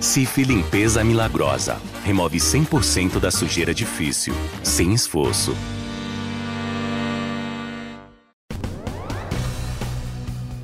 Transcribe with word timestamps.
Cif 0.00 0.44
Limpeza 0.44 1.02
Milagrosa. 1.02 1.80
Remove 2.04 2.38
100% 2.38 3.18
da 3.18 3.30
sujeira 3.30 3.72
difícil, 3.72 4.34
sem 4.62 4.92
esforço. 4.92 5.54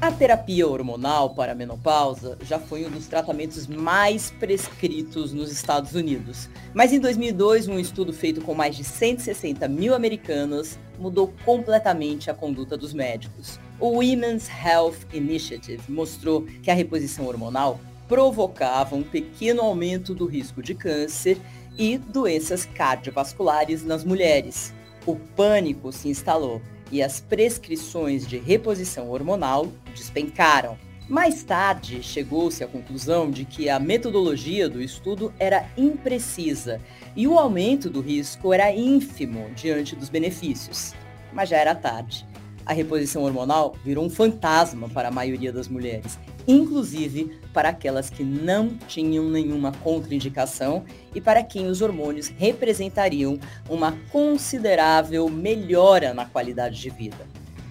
A 0.03 0.11
terapia 0.11 0.69
hormonal 0.69 1.31
para 1.31 1.53
a 1.53 1.55
menopausa 1.55 2.37
já 2.43 2.59
foi 2.59 2.85
um 2.85 2.91
dos 2.91 3.07
tratamentos 3.07 3.67
mais 3.67 4.31
prescritos 4.33 5.33
nos 5.33 5.51
Estados 5.51 5.95
Unidos. 5.95 6.51
Mas 6.75 6.93
em 6.93 7.01
2002, 7.01 7.69
um 7.69 7.79
estudo 7.79 8.13
feito 8.13 8.43
com 8.43 8.53
mais 8.53 8.77
de 8.77 8.85
160 8.85 9.67
mil 9.67 9.95
americanas 9.95 10.79
mudou 10.99 11.33
completamente 11.45 12.31
a 12.31 12.35
conduta 12.35 12.77
dos 12.77 12.93
médicos. 12.93 13.59
O 13.81 13.99
Women's 13.99 14.49
Health 14.49 15.07
Initiative 15.13 15.83
mostrou 15.89 16.43
que 16.63 16.71
a 16.71 16.75
reposição 16.75 17.27
hormonal 17.27 17.81
provocava 18.09 18.95
um 18.95 19.03
pequeno 19.03 19.63
aumento 19.63 20.15
do 20.15 20.27
risco 20.27 20.63
de 20.63 20.75
câncer 20.75 21.39
e 21.79 21.97
doenças 21.99 22.65
cardiovasculares 22.65 23.85
nas 23.85 24.05
mulheres. 24.05 24.75
O 25.07 25.17
pânico 25.17 25.93
se 25.93 26.09
instalou 26.09 26.61
e 26.91 27.03
as 27.03 27.21
prescrições 27.21 28.27
de 28.27 28.39
reposição 28.39 29.11
hormonal 29.11 29.69
despencaram. 29.95 30.77
Mais 31.09 31.43
tarde, 31.43 32.03
chegou-se 32.03 32.63
à 32.63 32.69
conclusão 32.69 33.31
de 33.31 33.45
que 33.45 33.69
a 33.69 33.81
metodologia 33.81 34.69
do 34.69 34.81
estudo 34.81 35.33
era 35.39 35.69
imprecisa 35.77 36.81
e 37.17 37.27
o 37.27 37.39
aumento 37.39 37.91
do 37.91 38.01
risco 38.01 38.53
era 38.53 38.73
ínfimo 38.73 39.51
diante 39.55 39.97
dos 39.97 40.09
benefícios. 40.09 40.95
Mas 41.33 41.49
já 41.49 41.57
era 41.57 41.75
tarde. 41.75 42.27
A 42.65 42.73
reposição 42.73 43.25
hormonal 43.25 43.75
virou 43.85 44.05
um 44.05 44.11
fantasma 44.11 44.89
para 44.89 45.09
a 45.09 45.13
maioria 45.13 45.53
das 45.53 45.67
mulheres, 45.67 46.19
inclusive 46.47 47.39
para 47.53 47.69
aquelas 47.69 48.11
que 48.11 48.25
não 48.25 48.69
tinham 48.89 49.29
nenhuma 49.29 49.73
contraindicação 49.73 50.85
e 51.15 51.21
para 51.21 51.43
quem 51.43 51.67
os 51.67 51.81
hormônios 51.83 52.29
representariam 52.29 53.39
uma 53.69 53.93
considerável 54.11 55.29
melhora 55.29 56.15
na 56.15 56.25
qualidade 56.25 56.81
de 56.81 56.91
vida. 56.91 57.27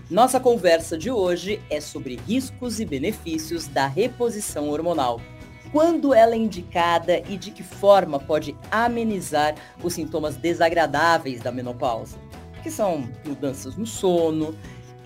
Nossa 0.10 0.40
conversa 0.40 0.98
de 0.98 1.10
hoje 1.10 1.62
é 1.70 1.80
sobre 1.80 2.20
riscos 2.28 2.80
e 2.80 2.86
benefícios 2.86 3.68
da 3.68 3.88
reposição 3.88 4.70
hormonal. 4.70 5.22
Quando 5.72 6.14
ela 6.14 6.36
é 6.36 6.38
indicada 6.38 7.20
e 7.30 7.38
de 7.38 7.52
que 7.52 7.64
forma 7.64 8.20
pode 8.20 8.54
amenizar 8.70 9.56
os 9.82 9.94
sintomas 9.94 10.36
desagradáveis 10.36 11.40
da 11.40 11.50
menopausa, 11.50 12.18
que 12.62 12.70
são 12.70 13.10
mudanças 13.26 13.78
no 13.78 13.86
sono, 13.86 14.54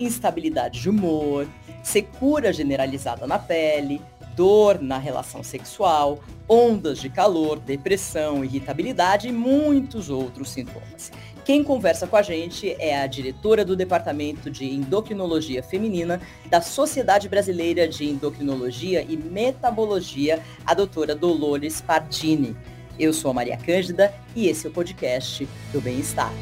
instabilidade 0.00 0.80
de 0.80 0.90
humor, 0.90 1.46
secura 1.86 2.52
generalizada 2.52 3.28
na 3.28 3.38
pele, 3.38 4.02
dor 4.34 4.82
na 4.82 4.98
relação 4.98 5.44
sexual, 5.44 6.18
ondas 6.48 6.98
de 6.98 7.08
calor, 7.08 7.60
depressão, 7.60 8.44
irritabilidade 8.44 9.28
e 9.28 9.32
muitos 9.32 10.10
outros 10.10 10.50
sintomas. 10.50 11.12
Quem 11.44 11.62
conversa 11.62 12.08
com 12.08 12.16
a 12.16 12.22
gente 12.22 12.74
é 12.80 13.00
a 13.00 13.06
diretora 13.06 13.64
do 13.64 13.76
Departamento 13.76 14.50
de 14.50 14.68
Endocrinologia 14.68 15.62
Feminina 15.62 16.20
da 16.50 16.60
Sociedade 16.60 17.28
Brasileira 17.28 17.86
de 17.86 18.04
Endocrinologia 18.04 19.06
e 19.08 19.16
Metabologia, 19.16 20.42
a 20.66 20.74
doutora 20.74 21.14
Dolores 21.14 21.80
Pardini. 21.80 22.56
Eu 22.98 23.12
sou 23.12 23.30
a 23.30 23.34
Maria 23.34 23.56
Cândida 23.56 24.12
e 24.34 24.48
esse 24.48 24.66
é 24.66 24.70
o 24.70 24.72
podcast 24.72 25.48
do 25.72 25.80
Bem-Estar. 25.80 26.32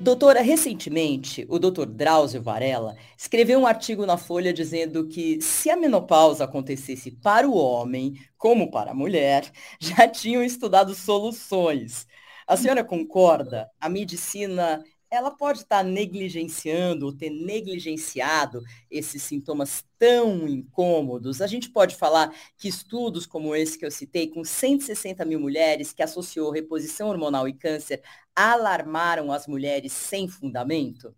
Doutora, 0.00 0.40
recentemente, 0.40 1.44
o 1.46 1.58
doutor 1.58 1.84
Drauzio 1.84 2.40
Varela 2.40 2.96
escreveu 3.18 3.58
um 3.58 3.66
artigo 3.66 4.06
na 4.06 4.16
Folha 4.16 4.50
dizendo 4.50 5.06
que 5.06 5.38
se 5.42 5.68
a 5.68 5.76
menopausa 5.76 6.44
acontecesse 6.44 7.10
para 7.10 7.46
o 7.46 7.54
homem 7.54 8.14
como 8.38 8.70
para 8.70 8.92
a 8.92 8.94
mulher, 8.94 9.52
já 9.78 10.08
tinham 10.08 10.42
estudado 10.42 10.94
soluções. 10.94 12.06
A 12.46 12.56
senhora 12.56 12.82
concorda? 12.82 13.70
A 13.78 13.90
medicina 13.90 14.82
ela 15.10 15.32
pode 15.32 15.60
estar 15.60 15.82
negligenciando 15.82 17.06
ou 17.06 17.12
ter 17.12 17.30
negligenciado 17.30 18.62
esses 18.88 19.22
sintomas 19.22 19.84
tão 19.98 20.46
incômodos. 20.46 21.42
A 21.42 21.48
gente 21.48 21.68
pode 21.68 21.96
falar 21.96 22.32
que 22.56 22.68
estudos 22.68 23.26
como 23.26 23.54
esse 23.54 23.76
que 23.76 23.84
eu 23.84 23.90
citei, 23.90 24.28
com 24.28 24.44
160 24.44 25.24
mil 25.24 25.40
mulheres 25.40 25.92
que 25.92 26.02
associou 26.02 26.52
reposição 26.52 27.08
hormonal 27.08 27.48
e 27.48 27.52
câncer, 27.52 28.02
alarmaram 28.36 29.32
as 29.32 29.48
mulheres 29.48 29.92
sem 29.92 30.28
fundamento? 30.28 31.12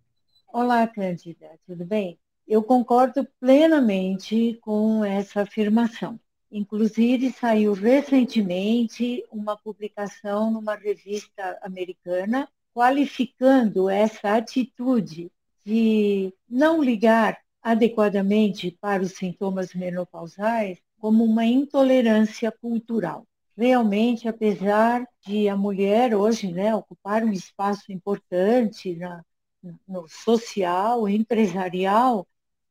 Olá, 0.49 0.87
Cândida, 0.87 1.51
tudo 1.67 1.85
bem? 1.85 2.19
Eu 2.49 2.63
concordo 2.63 3.27
plenamente 3.39 4.59
com 4.63 5.05
essa 5.05 5.43
afirmação. 5.43 6.19
Inclusive, 6.51 7.31
saiu 7.33 7.73
recentemente 7.73 9.25
uma 9.31 9.57
publicação 9.57 10.51
numa 10.51 10.75
revista 10.75 11.59
americana 11.63 12.49
qualificando 12.75 13.89
essa 13.89 14.37
atitude 14.37 15.31
de 15.65 16.33
não 16.49 16.83
ligar 16.83 17.39
adequadamente 17.63 18.77
para 18.81 19.03
os 19.03 19.13
sintomas 19.13 19.73
menopausais 19.75 20.79
como 20.99 21.25
uma 21.25 21.45
intolerância 21.45 22.51
cultural. 22.51 23.27
Realmente, 23.57 24.29
apesar 24.29 25.07
de 25.27 25.49
a 25.49 25.57
mulher 25.57 26.15
hoje 26.15 26.51
né, 26.53 26.75
ocupar 26.75 27.23
um 27.23 27.33
espaço 27.33 27.93
importante 27.93 28.97
na, 28.97 29.25
no 29.87 30.09
social, 30.09 31.09
empresarial, 31.09 32.27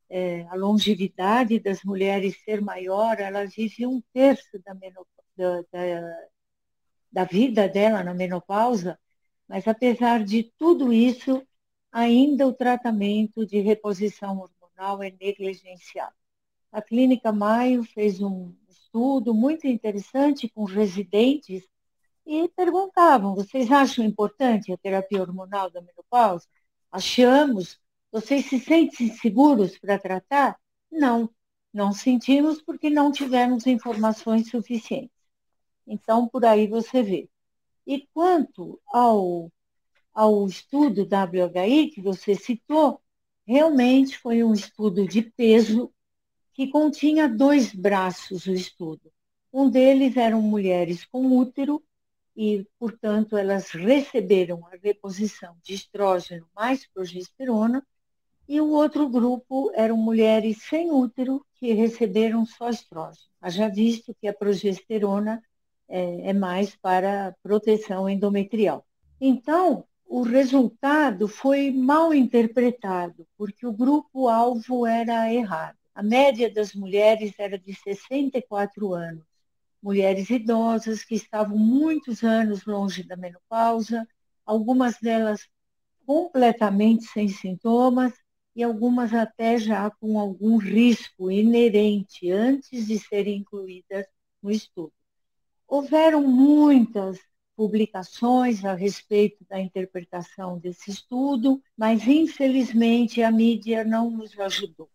é, 0.09 0.45
a 0.49 0.55
longevidade 0.55 1.59
das 1.59 1.83
mulheres 1.83 2.41
ser 2.43 2.61
maior, 2.61 3.19
ela 3.19 3.45
vive 3.45 3.85
um 3.85 4.01
terço 4.13 4.59
da, 4.65 4.73
da, 5.37 5.61
da, 5.71 6.17
da 7.11 7.23
vida 7.23 7.69
dela 7.69 8.03
na 8.03 8.13
menopausa, 8.13 8.99
mas, 9.51 9.67
apesar 9.67 10.23
de 10.23 10.43
tudo 10.57 10.93
isso, 10.93 11.45
ainda 11.91 12.47
o 12.47 12.53
tratamento 12.53 13.45
de 13.45 13.59
reposição 13.59 14.39
hormonal 14.39 15.03
é 15.03 15.11
negligenciado. 15.19 16.15
A 16.71 16.81
Clínica 16.81 17.33
Maio 17.33 17.83
fez 17.83 18.21
um 18.21 18.55
estudo 18.69 19.33
muito 19.33 19.67
interessante 19.67 20.47
com 20.47 20.63
residentes 20.63 21.67
e 22.25 22.47
perguntavam: 22.55 23.35
vocês 23.35 23.69
acham 23.69 24.05
importante 24.05 24.71
a 24.71 24.77
terapia 24.77 25.21
hormonal 25.21 25.69
da 25.69 25.81
menopausa? 25.81 26.47
Achamos. 26.89 27.77
Vocês 28.09 28.45
se 28.45 28.57
sentem 28.57 29.09
seguros 29.09 29.77
para 29.77 29.99
tratar? 29.99 30.57
Não, 30.89 31.29
não 31.73 31.91
sentimos 31.91 32.61
porque 32.61 32.89
não 32.89 33.11
tivemos 33.11 33.67
informações 33.67 34.49
suficientes. 34.49 35.11
Então, 35.85 36.25
por 36.25 36.45
aí 36.45 36.67
você 36.67 37.03
vê. 37.03 37.29
E 37.85 38.07
quanto 38.13 38.79
ao, 38.87 39.51
ao 40.13 40.45
estudo 40.45 41.01
WHI 41.03 41.89
que 41.89 42.01
você 42.01 42.35
citou, 42.35 43.01
realmente 43.45 44.17
foi 44.17 44.43
um 44.43 44.53
estudo 44.53 45.07
de 45.07 45.21
peso 45.21 45.91
que 46.53 46.67
continha 46.67 47.27
dois 47.27 47.73
braços 47.73 48.45
o 48.45 48.53
estudo. 48.53 49.11
Um 49.51 49.69
deles 49.69 50.15
eram 50.15 50.41
mulheres 50.41 51.05
com 51.05 51.37
útero 51.37 51.83
e, 52.35 52.65
portanto, 52.79 53.35
elas 53.35 53.71
receberam 53.71 54.65
a 54.67 54.77
reposição 54.81 55.55
de 55.61 55.73
estrógeno 55.73 56.47
mais 56.55 56.87
progesterona, 56.87 57.85
e 58.47 58.59
o 58.59 58.69
outro 58.69 59.07
grupo 59.07 59.71
eram 59.73 59.95
mulheres 59.95 60.63
sem 60.63 60.91
útero 60.91 61.45
que 61.55 61.73
receberam 61.73 62.45
só 62.45 62.69
estrógeno. 62.69 63.29
Haja 63.39 63.69
visto 63.69 64.15
que 64.19 64.27
a 64.27 64.33
progesterona 64.33 65.41
é, 65.91 66.29
é 66.29 66.33
mais 66.33 66.75
para 66.75 67.35
proteção 67.43 68.09
endometrial. 68.09 68.85
Então, 69.19 69.85
o 70.07 70.23
resultado 70.23 71.27
foi 71.27 71.71
mal 71.71 72.13
interpretado, 72.13 73.27
porque 73.37 73.67
o 73.67 73.71
grupo-alvo 73.71 74.85
era 74.85 75.31
errado. 75.31 75.77
A 75.93 76.01
média 76.01 76.51
das 76.51 76.73
mulheres 76.73 77.33
era 77.37 77.57
de 77.57 77.73
64 77.73 78.93
anos. 78.93 79.25
Mulheres 79.81 80.29
idosas 80.29 81.03
que 81.03 81.15
estavam 81.15 81.57
muitos 81.57 82.23
anos 82.23 82.65
longe 82.65 83.03
da 83.03 83.15
menopausa, 83.15 84.07
algumas 84.45 84.97
delas 84.99 85.47
completamente 86.05 87.05
sem 87.05 87.27
sintomas 87.27 88.13
e 88.55 88.63
algumas 88.63 89.13
até 89.13 89.57
já 89.57 89.89
com 89.89 90.19
algum 90.19 90.57
risco 90.57 91.31
inerente 91.31 92.29
antes 92.31 92.87
de 92.87 92.99
serem 92.99 93.39
incluídas 93.39 94.05
no 94.41 94.51
estudo. 94.51 94.93
Houveram 95.71 96.21
muitas 96.21 97.17
publicações 97.55 98.65
a 98.65 98.73
respeito 98.73 99.45
da 99.47 99.57
interpretação 99.57 100.59
desse 100.59 100.91
estudo, 100.91 101.63
mas 101.77 102.05
infelizmente 102.05 103.23
a 103.23 103.31
mídia 103.31 103.81
não 103.85 104.11
nos 104.11 104.37
ajudou. 104.37 104.89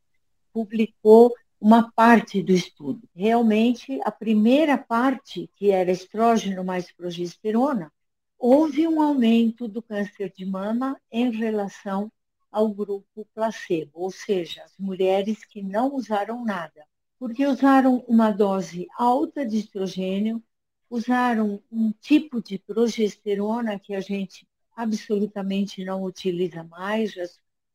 Publicou 0.53 1.33
uma 1.59 1.91
parte 1.93 2.43
do 2.43 2.53
estudo. 2.53 3.09
Realmente, 3.15 3.99
a 4.05 4.11
primeira 4.11 4.77
parte, 4.77 5.51
que 5.57 5.71
era 5.71 5.91
estrógeno 5.91 6.63
mais 6.63 6.93
progesterona, 6.93 7.91
houve 8.39 8.87
um 8.87 9.01
aumento 9.01 9.67
do 9.67 9.81
câncer 9.81 10.31
de 10.37 10.45
mama 10.45 11.01
em 11.11 11.31
relação 11.31 12.13
ao 12.53 12.69
grupo 12.69 13.27
placebo, 13.35 13.93
ou 13.95 14.11
seja, 14.11 14.63
as 14.63 14.77
mulheres 14.79 15.43
que 15.43 15.63
não 15.63 15.95
usaram 15.95 16.45
nada, 16.45 16.87
porque 17.19 17.47
usaram 17.47 18.05
uma 18.07 18.31
dose 18.31 18.87
alta 18.99 19.43
de 19.47 19.57
estrogênio, 19.57 20.43
usaram 20.91 21.63
um 21.71 21.93
tipo 21.93 22.43
de 22.43 22.59
progesterona 22.59 23.79
que 23.79 23.95
a 23.95 24.01
gente 24.01 24.47
absolutamente 24.75 25.85
não 25.85 26.03
utiliza 26.03 26.63
mais, 26.63 27.15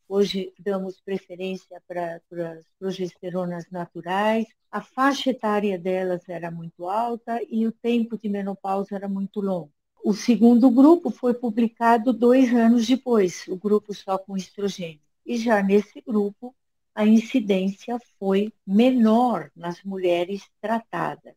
hoje 0.07 0.53
damos 0.59 1.01
preferência 1.01 1.81
para, 1.87 2.21
as 2.51 2.65
progesteronas 2.77 3.69
naturais, 3.71 4.45
a 4.71 4.81
faixa 4.81 5.31
etária 5.31 5.77
delas 5.79 6.27
era 6.29 6.51
muito 6.51 6.87
alta 6.87 7.41
e 7.49 7.65
o 7.65 7.71
tempo 7.71 8.17
de 8.17 8.29
menopausa 8.29 8.95
era 8.95 9.07
muito 9.07 9.41
longo. 9.41 9.71
O 10.03 10.13
segundo 10.13 10.69
grupo 10.69 11.11
foi 11.11 11.33
publicado 11.33 12.11
dois 12.11 12.53
anos 12.53 12.87
depois, 12.87 13.47
o 13.47 13.55
grupo 13.55 13.93
só 13.93 14.17
com 14.17 14.35
estrogênio. 14.35 15.01
E 15.25 15.37
já 15.37 15.61
nesse 15.61 16.01
grupo, 16.01 16.55
a 16.93 17.05
incidência 17.05 17.97
foi 18.19 18.51
menor 18.65 19.51
nas 19.55 19.83
mulheres 19.83 20.43
tratadas. 20.59 21.35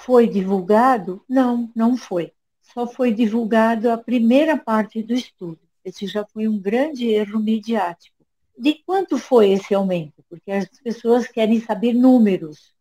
Foi 0.00 0.28
divulgado? 0.28 1.22
Não, 1.28 1.70
não 1.74 1.96
foi. 1.96 2.32
Só 2.62 2.86
foi 2.86 3.12
divulgado 3.12 3.90
a 3.90 3.98
primeira 3.98 4.56
parte 4.56 5.02
do 5.02 5.12
estudo. 5.12 5.58
Esse 5.84 6.06
já 6.06 6.24
foi 6.24 6.46
um 6.46 6.56
grande 6.56 7.08
erro 7.08 7.40
midiático. 7.40 8.24
De 8.56 8.74
quanto 8.74 9.18
foi 9.18 9.50
esse 9.50 9.74
aumento? 9.74 10.24
Porque 10.30 10.52
as 10.52 10.68
pessoas 10.80 11.26
querem 11.26 11.60
saber 11.60 11.92
números. 11.92 12.72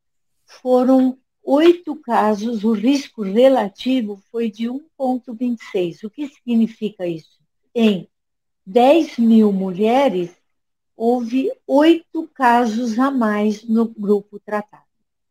Foram 0.45 1.17
oito 1.43 1.95
casos, 1.95 2.63
o 2.63 2.71
risco 2.71 3.23
relativo 3.23 4.21
foi 4.31 4.49
de 4.51 4.67
1,26. 4.67 6.03
O 6.03 6.11
que 6.11 6.27
significa 6.27 7.07
isso? 7.07 7.39
Em 7.73 8.07
10 8.63 9.17
mil 9.17 9.51
mulheres, 9.51 10.35
houve 10.95 11.51
oito 11.65 12.27
casos 12.27 12.99
a 12.99 13.09
mais 13.09 13.63
no 13.63 13.87
grupo 13.87 14.39
tratado. 14.39 14.86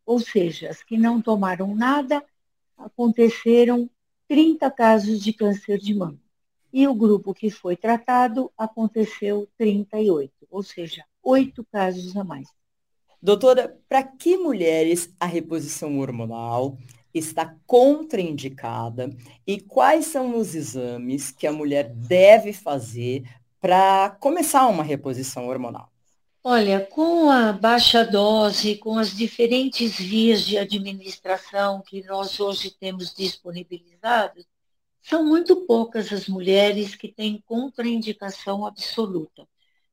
Ou 0.06 0.20
seja, 0.20 0.70
as 0.70 0.82
que 0.82 0.96
não 0.96 1.20
tomaram 1.20 1.74
nada, 1.74 2.24
aconteceram 2.78 3.90
30 4.28 4.70
casos 4.70 5.20
de 5.20 5.32
câncer 5.32 5.78
de 5.78 5.92
mama. 5.94 6.20
E 6.72 6.86
o 6.86 6.94
grupo 6.94 7.34
que 7.34 7.50
foi 7.50 7.76
tratado, 7.76 8.52
aconteceu 8.56 9.48
38, 9.58 10.32
ou 10.50 10.62
seja, 10.62 11.04
oito 11.22 11.66
casos 11.72 12.16
a 12.16 12.22
mais. 12.22 12.48
Doutora, 13.20 13.76
para 13.88 14.02
que 14.02 14.36
mulheres 14.36 15.12
a 15.18 15.26
reposição 15.26 15.98
hormonal 15.98 16.78
está 17.12 17.56
contraindicada 17.66 19.10
e 19.46 19.60
quais 19.60 20.06
são 20.06 20.36
os 20.36 20.54
exames 20.54 21.30
que 21.30 21.46
a 21.46 21.52
mulher 21.52 21.88
deve 21.88 22.52
fazer 22.52 23.24
para 23.60 24.10
começar 24.20 24.66
uma 24.66 24.84
reposição 24.84 25.48
hormonal? 25.48 25.90
Olha, 26.48 26.86
com 26.86 27.28
a 27.28 27.52
baixa 27.52 28.04
dose, 28.04 28.76
com 28.76 29.00
as 29.00 29.10
diferentes 29.10 29.96
vias 29.98 30.42
de 30.42 30.56
administração 30.56 31.82
que 31.82 32.04
nós 32.04 32.38
hoje 32.38 32.70
temos 32.70 33.12
disponibilizadas, 33.12 34.46
são 35.02 35.26
muito 35.26 35.66
poucas 35.66 36.12
as 36.12 36.28
mulheres 36.28 36.94
que 36.94 37.08
têm 37.08 37.42
contraindicação 37.44 38.64
absoluta, 38.64 39.44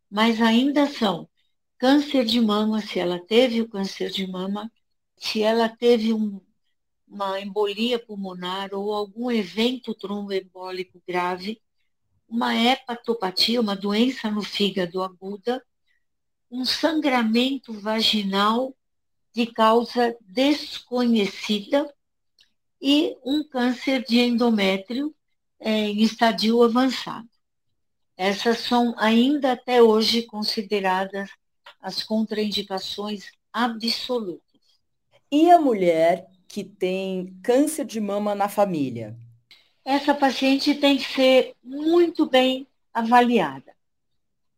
mas 0.07 0.39
ainda 0.39 0.85
são. 0.85 1.27
Câncer 1.79 2.23
de 2.23 2.39
mama, 2.39 2.81
se 2.81 2.99
ela 2.99 3.17
teve 3.17 3.59
o 3.59 3.67
câncer 3.67 4.11
de 4.11 4.27
mama, 4.27 4.71
se 5.17 5.41
ela 5.41 5.67
teve 5.67 6.13
um, 6.13 6.39
uma 7.07 7.41
embolia 7.41 7.97
pulmonar 7.97 8.75
ou 8.75 8.93
algum 8.93 9.31
evento 9.31 9.95
tromboembólico 9.95 11.01
grave, 11.07 11.59
uma 12.29 12.55
hepatopatia, 12.55 13.59
uma 13.59 13.75
doença 13.75 14.29
no 14.29 14.43
fígado 14.43 15.01
aguda, 15.01 15.59
um 16.53 16.63
sangramento 16.63 17.73
vaginal 17.73 18.75
de 19.33 19.47
causa 19.47 20.15
desconhecida 20.21 21.91
e 22.79 23.17
um 23.25 23.43
câncer 23.43 24.03
de 24.03 24.19
endométrio 24.19 25.15
é, 25.59 25.71
em 25.71 26.03
estadio 26.03 26.61
avançado. 26.61 27.27
Essas 28.15 28.59
são 28.59 28.93
ainda 28.99 29.53
até 29.53 29.81
hoje 29.81 30.21
consideradas 30.21 31.31
as 31.81 32.03
contraindicações 32.03 33.31
absolutas. 33.51 34.61
E 35.31 35.49
a 35.49 35.59
mulher 35.59 36.27
que 36.47 36.63
tem 36.63 37.35
câncer 37.41 37.83
de 37.83 37.99
mama 37.99 38.35
na 38.35 38.47
família? 38.47 39.17
Essa 39.83 40.13
paciente 40.13 40.75
tem 40.75 40.97
que 40.97 41.11
ser 41.11 41.55
muito 41.63 42.27
bem 42.27 42.67
avaliada, 42.93 43.75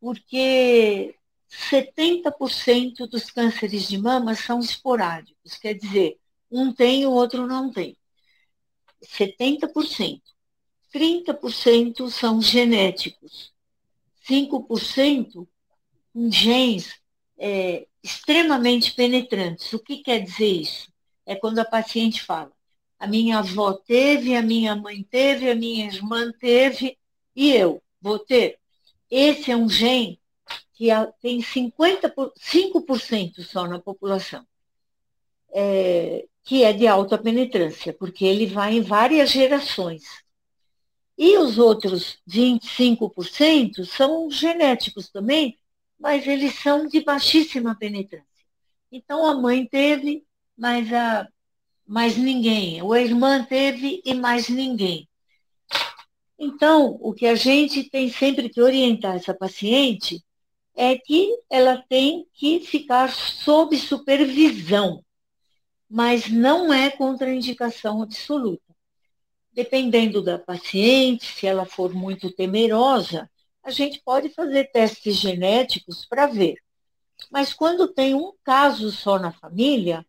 porque 0.01 1.15
70% 1.49 3.07
dos 3.07 3.29
cânceres 3.29 3.87
de 3.87 3.97
mama 3.97 4.35
são 4.35 4.59
esporádicos, 4.59 5.57
quer 5.57 5.73
dizer, 5.73 6.17
um 6.51 6.73
tem 6.73 7.05
o 7.05 7.11
outro 7.11 7.47
não 7.47 7.71
tem. 7.71 7.97
70%. 9.03 10.21
30% 10.93 12.09
são 12.09 12.41
genéticos. 12.41 13.53
5% 14.27 15.47
com 16.13 16.31
genes 16.31 16.99
é, 17.37 17.87
extremamente 18.01 18.93
penetrantes. 18.93 19.71
O 19.73 19.79
que 19.79 19.97
quer 19.97 20.19
dizer 20.19 20.47
isso? 20.47 20.91
É 21.25 21.35
quando 21.35 21.59
a 21.59 21.65
paciente 21.65 22.23
fala: 22.23 22.51
a 22.97 23.05
minha 23.07 23.39
avó 23.39 23.73
teve, 23.73 24.35
a 24.35 24.41
minha 24.41 24.75
mãe 24.75 25.03
teve, 25.03 25.49
a 25.49 25.55
minha 25.55 25.85
irmã 25.85 26.31
teve, 26.39 26.97
e 27.35 27.51
eu 27.51 27.81
vou 28.01 28.17
ter. 28.17 28.59
Esse 29.09 29.51
é 29.51 29.57
um 29.57 29.69
gene 29.69 30.19
que 30.75 30.89
tem 31.21 31.41
50 31.41 32.09
por, 32.09 32.33
5% 32.33 33.41
só 33.41 33.65
na 33.65 33.79
população, 33.79 34.45
é, 35.53 36.27
que 36.43 36.63
é 36.63 36.73
de 36.73 36.85
alta 36.85 37.17
penetrância, 37.17 37.93
porque 37.93 38.25
ele 38.25 38.45
vai 38.45 38.75
em 38.75 38.81
várias 38.81 39.31
gerações. 39.31 40.03
E 41.17 41.37
os 41.37 41.57
outros 41.57 42.17
25% 42.29 43.85
são 43.85 44.29
genéticos 44.29 45.09
também, 45.09 45.57
mas 45.97 46.27
eles 46.27 46.55
são 46.59 46.87
de 46.87 47.01
baixíssima 47.01 47.73
penetrância. 47.73 48.25
Então 48.91 49.25
a 49.25 49.33
mãe 49.33 49.65
teve, 49.65 50.25
mas 50.57 50.91
a 50.91 51.27
mais 51.87 52.17
ninguém. 52.17 52.81
A 52.81 53.01
irmã 53.01 53.45
teve 53.45 54.01
e 54.03 54.13
mais 54.13 54.49
ninguém. 54.49 55.07
Então, 56.37 56.97
o 56.99 57.13
que 57.13 57.27
a 57.27 57.35
gente 57.35 57.89
tem 57.89 58.09
sempre 58.09 58.49
que 58.49 58.61
orientar 58.61 59.15
essa 59.15 59.33
paciente 59.33 60.21
é 60.75 60.97
que 60.97 61.29
ela 61.49 61.83
tem 61.87 62.27
que 62.33 62.59
ficar 62.59 63.11
sob 63.11 63.77
supervisão, 63.77 65.03
mas 65.89 66.29
não 66.29 66.73
é 66.73 66.89
contraindicação 66.89 68.01
absoluta. 68.01 68.75
Dependendo 69.53 70.21
da 70.21 70.37
paciente, 70.37 71.25
se 71.25 71.47
ela 71.47 71.65
for 71.65 71.93
muito 71.93 72.29
temerosa, 72.31 73.29
a 73.63 73.71
gente 73.71 74.01
pode 74.03 74.29
fazer 74.29 74.65
testes 74.71 75.15
genéticos 75.15 76.05
para 76.05 76.27
ver. 76.27 76.55
Mas 77.31 77.53
quando 77.53 77.87
tem 77.87 78.13
um 78.13 78.33
caso 78.43 78.91
só 78.91 79.17
na 79.17 79.31
família, 79.31 80.05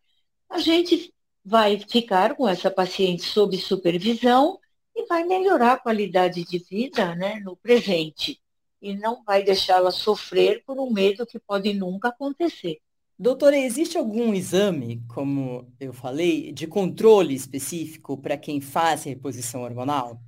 a 0.49 0.59
gente 0.59 1.13
vai 1.43 1.79
ficar 1.79 2.35
com 2.35 2.47
essa 2.47 2.69
paciente 2.69 3.23
sob 3.23 3.57
supervisão 3.57 4.59
e 4.93 5.05
vai 5.05 5.23
melhorar 5.23 5.73
a 5.73 5.79
qualidade 5.79 6.43
de 6.43 6.59
vida 6.59 7.15
né, 7.15 7.39
no 7.39 7.55
presente. 7.55 8.41
E 8.81 8.95
não 8.95 9.23
vai 9.23 9.43
deixá-la 9.43 9.91
sofrer 9.91 10.63
por 10.65 10.79
um 10.79 10.91
medo 10.91 11.25
que 11.25 11.39
pode 11.39 11.73
nunca 11.73 12.09
acontecer. 12.09 12.79
Doutora, 13.19 13.57
existe 13.57 13.97
algum 13.97 14.33
exame, 14.33 15.03
como 15.07 15.67
eu 15.79 15.91
falei, 15.91 16.51
de 16.51 16.67
controle 16.67 17.33
específico 17.33 18.15
para 18.15 18.37
quem 18.37 18.61
faz 18.61 19.03
reposição 19.03 19.63
hormonal? 19.63 20.21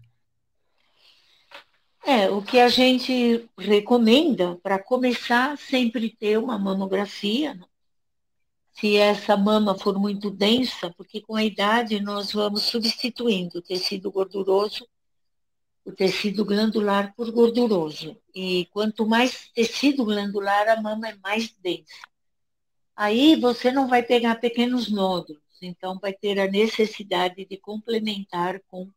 É, 2.03 2.29
o 2.29 2.41
que 2.41 2.59
a 2.59 2.69
gente 2.69 3.47
recomenda 3.57 4.57
para 4.63 4.79
começar 4.79 5.55
sempre 5.57 6.09
ter 6.09 6.39
uma 6.39 6.57
mamografia, 6.57 7.53
né? 7.53 7.65
se 8.79 8.95
essa 8.95 9.35
mama 9.35 9.77
for 9.77 9.99
muito 9.99 10.31
densa, 10.31 10.89
porque 10.95 11.21
com 11.21 11.35
a 11.35 11.43
idade 11.43 11.99
nós 11.99 12.31
vamos 12.31 12.63
substituindo 12.63 13.59
o 13.59 13.61
tecido 13.61 14.09
gorduroso, 14.09 14.87
o 15.89 15.95
tecido 15.95 16.45
glandular 16.45 17.13
por 17.15 17.31
gorduroso. 17.31 18.15
E 18.33 18.67
quanto 18.71 19.07
mais 19.07 19.49
tecido 19.51 20.05
glandular, 20.05 20.69
a 20.69 20.81
mama 20.81 21.09
é 21.09 21.15
mais 21.17 21.51
densa. 21.59 21.93
Aí 22.95 23.35
você 23.35 23.71
não 23.71 23.87
vai 23.87 24.03
pegar 24.03 24.35
pequenos 24.35 24.91
nódulos, 24.91 25.41
então 25.61 25.97
vai 25.99 26.13
ter 26.13 26.39
a 26.39 26.51
necessidade 26.51 27.45
de 27.45 27.57
complementar 27.57 28.61
com 28.67 28.89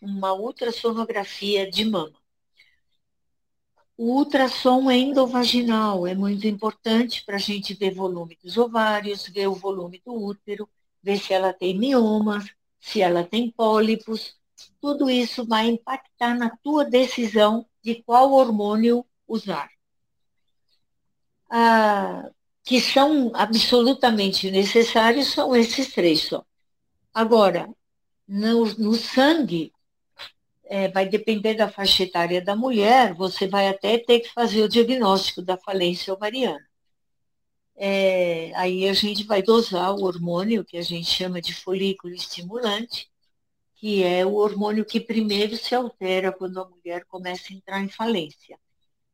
uma 0.00 0.32
ultrassonografia 0.32 1.70
de 1.70 1.84
mama. 1.84 2.18
O 3.96 4.16
ultrassom 4.16 4.90
endovaginal 4.90 6.06
é 6.06 6.14
muito 6.14 6.46
importante 6.46 7.22
para 7.24 7.36
a 7.36 7.40
gente 7.40 7.74
ver 7.74 7.92
volume 7.92 8.38
dos 8.42 8.56
ovários, 8.56 9.28
ver 9.28 9.46
o 9.46 9.54
volume 9.54 10.00
do 10.02 10.14
útero, 10.14 10.66
ver 11.02 11.18
se 11.18 11.34
ela 11.34 11.52
tem 11.52 11.78
miomas, 11.78 12.48
se 12.80 13.02
ela 13.02 13.22
tem 13.24 13.50
pólipos. 13.50 14.39
Tudo 14.80 15.10
isso 15.10 15.46
vai 15.46 15.68
impactar 15.68 16.34
na 16.36 16.50
tua 16.62 16.84
decisão 16.84 17.66
de 17.82 18.02
qual 18.02 18.32
hormônio 18.32 19.06
usar. 19.28 19.70
ah, 21.50 22.30
que 22.64 22.80
são 22.80 23.30
absolutamente 23.34 24.50
necessários 24.50 25.28
são 25.32 25.54
esses 25.56 25.92
três 25.92 26.22
só. 26.28 26.44
Agora, 27.14 27.68
no, 28.28 28.66
no 28.76 28.94
sangue, 28.94 29.72
é, 30.64 30.88
vai 30.88 31.08
depender 31.08 31.54
da 31.54 31.70
faixa 31.70 32.04
etária 32.04 32.42
da 32.42 32.56
mulher, 32.56 33.14
você 33.14 33.48
vai 33.48 33.68
até 33.68 33.98
ter 33.98 34.20
que 34.20 34.32
fazer 34.32 34.62
o 34.62 34.68
diagnóstico 34.68 35.42
da 35.42 35.58
falência 35.58 36.12
ovariana. 36.14 36.64
É, 37.76 38.52
aí 38.56 38.86
a 38.88 38.92
gente 38.92 39.24
vai 39.24 39.42
dosar 39.42 39.94
o 39.94 40.04
hormônio 40.04 40.64
que 40.64 40.76
a 40.76 40.82
gente 40.82 41.08
chama 41.10 41.40
de 41.40 41.54
folículo 41.54 42.14
estimulante, 42.14 43.09
que 43.80 44.04
é 44.04 44.26
o 44.26 44.34
hormônio 44.34 44.84
que 44.84 45.00
primeiro 45.00 45.56
se 45.56 45.74
altera 45.74 46.30
quando 46.30 46.60
a 46.60 46.68
mulher 46.68 47.06
começa 47.06 47.50
a 47.50 47.56
entrar 47.56 47.80
em 47.82 47.88
falência. 47.88 48.60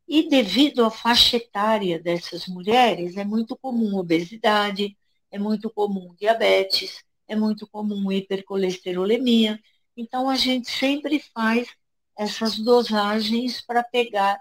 E 0.09 0.29
devido 0.29 0.85
à 0.85 0.91
faixa 0.91 1.37
etária 1.37 2.01
dessas 2.01 2.49
mulheres, 2.49 3.17
é 3.17 3.25
muito 3.25 3.57
comum 3.57 3.97
obesidade, 3.97 4.99
é 5.31 5.39
muito 5.39 5.71
comum 5.71 6.13
diabetes, 6.19 7.05
é 7.29 7.37
muito 7.37 7.65
comum 7.69 8.11
hipercolesterolemia. 8.11 9.61
Então, 9.97 10.29
a 10.29 10.35
gente 10.35 10.69
sempre 10.69 11.21
faz 11.33 11.69
essas 12.17 12.59
dosagens 12.59 13.61
para 13.61 13.85
pegar 13.85 14.41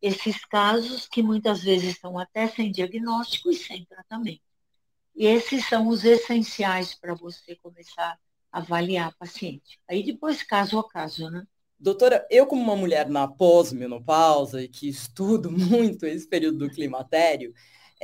esses 0.00 0.44
casos 0.44 1.06
que 1.06 1.22
muitas 1.22 1.62
vezes 1.62 1.90
estão 1.90 2.18
até 2.18 2.48
sem 2.48 2.72
diagnóstico 2.72 3.48
e 3.48 3.54
sem 3.54 3.84
tratamento. 3.84 4.42
E 5.14 5.24
esses 5.24 5.68
são 5.68 5.86
os 5.86 6.04
essenciais 6.04 6.96
para 6.96 7.14
você 7.14 7.54
começar 7.62 8.10
a 8.10 8.18
avaliar 8.52 9.08
a 9.08 9.12
paciente. 9.12 9.80
Aí 9.88 10.04
depois, 10.04 10.42
caso 10.42 10.78
a 10.78 10.88
caso, 10.88 11.30
né? 11.30 11.44
Doutora, 11.80 12.24
eu 12.30 12.46
como 12.46 12.62
uma 12.62 12.76
mulher 12.76 13.08
na 13.08 13.26
pós-menopausa 13.26 14.62
e 14.62 14.68
que 14.68 14.88
estudo 14.88 15.50
muito 15.50 16.06
esse 16.06 16.28
período 16.28 16.58
do 16.58 16.70
climatério, 16.70 17.52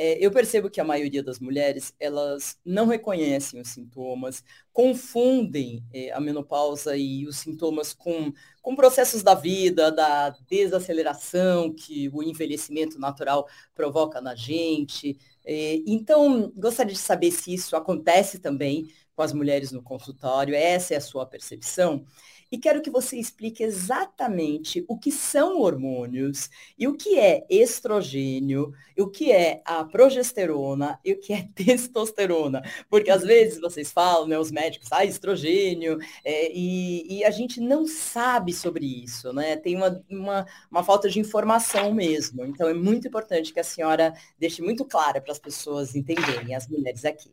é, 0.01 0.17
eu 0.25 0.31
percebo 0.31 0.71
que 0.71 0.81
a 0.81 0.85
maioria 0.85 1.25
das 1.25 1.41
mulheres, 1.41 1.93
elas 1.99 2.57
não 2.65 2.87
reconhecem 2.87 3.61
os 3.61 3.71
sintomas, 3.71 4.45
confundem 4.73 5.85
é, 5.93 6.13
a 6.13 6.21
menopausa 6.21 6.97
e 6.97 7.27
os 7.27 7.39
sintomas 7.39 7.93
com, 7.93 8.33
com 8.63 8.77
processos 8.77 9.25
da 9.25 9.35
vida, 9.35 9.91
da 9.91 10.31
desaceleração 10.49 11.75
que 11.75 12.09
o 12.11 12.23
envelhecimento 12.23 12.97
natural 12.97 13.49
provoca 13.75 14.21
na 14.21 14.37
gente. 14.37 15.19
É, 15.45 15.81
então, 15.85 16.53
gostaria 16.57 16.93
de 16.93 17.01
saber 17.01 17.33
se 17.33 17.53
isso 17.53 17.75
acontece 17.75 18.39
também 18.39 18.93
com 19.17 19.23
as 19.23 19.33
mulheres 19.33 19.73
no 19.73 19.83
consultório, 19.83 20.55
essa 20.55 20.95
é 20.95 20.99
a 20.99 21.01
sua 21.01 21.27
percepção 21.27 22.07
e 22.51 22.59
quero 22.59 22.81
que 22.81 22.91
você 22.91 23.19
explique 23.19 23.63
exatamente 23.63 24.85
o 24.89 24.99
que 24.99 25.13
são 25.13 25.61
hormônios 25.61 26.49
e 26.79 26.89
o 26.89 26.97
que 26.97 27.19
é 27.19 27.47
estrogênio, 27.51 28.73
o 28.99 29.09
que 29.09 29.31
é 29.31 29.63
a 29.65 29.85
progesterona 29.85 30.99
e 31.05 31.13
o 31.13 31.21
que 31.21 31.33
é 31.33 31.49
testosterona. 31.55 32.63
Porque 32.89 33.11
às 33.11 33.23
vezes 33.23 33.61
vocês 33.61 33.93
falam, 33.93 34.27
né, 34.27 34.39
os 34.39 34.51
médicos, 34.51 34.91
ah, 34.93 35.05
estrogênio, 35.05 35.99
é, 36.25 36.51
e, 36.53 37.19
e, 37.19 37.25
a 37.25 37.31
gente 37.31 37.61
não 37.61 37.87
sabe 37.87 38.53
sobre 38.53 38.87
isso, 38.87 39.33
né? 39.33 39.57
Tem 39.57 39.77
uma, 39.77 40.05
uma, 40.11 40.47
uma 40.71 40.85
falta 40.85 41.09
de 41.09 41.21
informação 41.21 41.93
mesmo. 41.93 42.45
Então 42.45 42.69
é 42.69 42.75
muito 42.75 43.09
importante 43.09 43.53
que 43.53 43.61
a 43.61 43.65
senhora 43.65 44.15
deixe 44.39 44.63
muito 44.63 44.85
clara 44.85 45.21
para 45.21 45.33
as 45.33 45.39
pessoas 45.39 45.95
entenderem, 45.95 46.55
as 46.55 46.67
mulheres 46.69 47.05
aqui. 47.05 47.33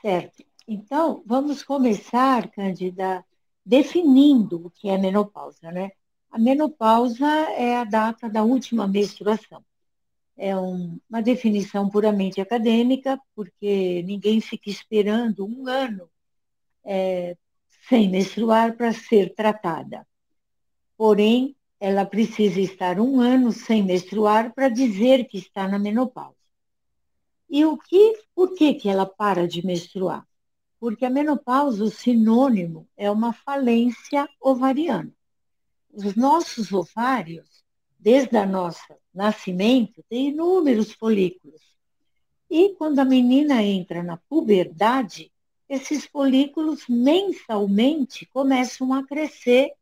Certo. 0.00 0.44
Então, 0.66 1.22
vamos 1.26 1.62
começar, 1.62 2.50
Cândida, 2.50 3.24
definindo 3.64 4.66
o 4.66 4.70
que 4.70 4.88
é 4.88 4.98
menopausa, 4.98 5.70
né? 5.70 5.92
A 6.30 6.38
menopausa 6.38 7.26
é 7.26 7.76
a 7.76 7.84
data 7.84 8.28
da 8.28 8.42
última 8.42 8.86
menstruação. 8.86 9.64
É 10.36 10.56
um, 10.56 10.98
uma 11.08 11.22
definição 11.22 11.88
puramente 11.88 12.40
acadêmica, 12.40 13.20
porque 13.36 14.02
ninguém 14.02 14.40
fica 14.40 14.68
esperando 14.68 15.46
um 15.46 15.68
ano 15.68 16.10
é, 16.84 17.36
sem 17.88 18.10
menstruar 18.10 18.76
para 18.76 18.92
ser 18.92 19.32
tratada. 19.34 20.06
Porém, 20.96 21.56
ela 21.78 22.04
precisa 22.04 22.60
estar 22.60 22.98
um 22.98 23.20
ano 23.20 23.52
sem 23.52 23.82
menstruar 23.82 24.52
para 24.54 24.68
dizer 24.68 25.26
que 25.26 25.38
está 25.38 25.68
na 25.68 25.78
menopausa. 25.78 26.34
E 27.48 27.64
o 27.64 27.76
que, 27.76 28.18
por 28.34 28.54
que, 28.54 28.74
que 28.74 28.88
ela 28.88 29.06
para 29.06 29.46
de 29.46 29.64
menstruar? 29.64 30.26
Porque 30.84 31.06
a 31.06 31.08
menopausa, 31.08 31.82
o 31.82 31.90
sinônimo, 31.90 32.86
é 32.94 33.10
uma 33.10 33.32
falência 33.32 34.28
ovariana. 34.38 35.10
Os 35.90 36.14
nossos 36.14 36.72
ovários, 36.72 37.64
desde 37.98 38.36
o 38.36 38.46
nosso 38.46 38.94
nascimento, 39.14 40.04
têm 40.10 40.28
inúmeros 40.28 40.92
folículos. 40.92 41.62
E 42.50 42.74
quando 42.74 42.98
a 42.98 43.04
menina 43.06 43.62
entra 43.62 44.02
na 44.02 44.18
puberdade, 44.28 45.32
esses 45.70 46.04
folículos 46.04 46.86
mensalmente 46.86 48.26
começam 48.26 48.92
a 48.92 49.06
crescer 49.06 49.72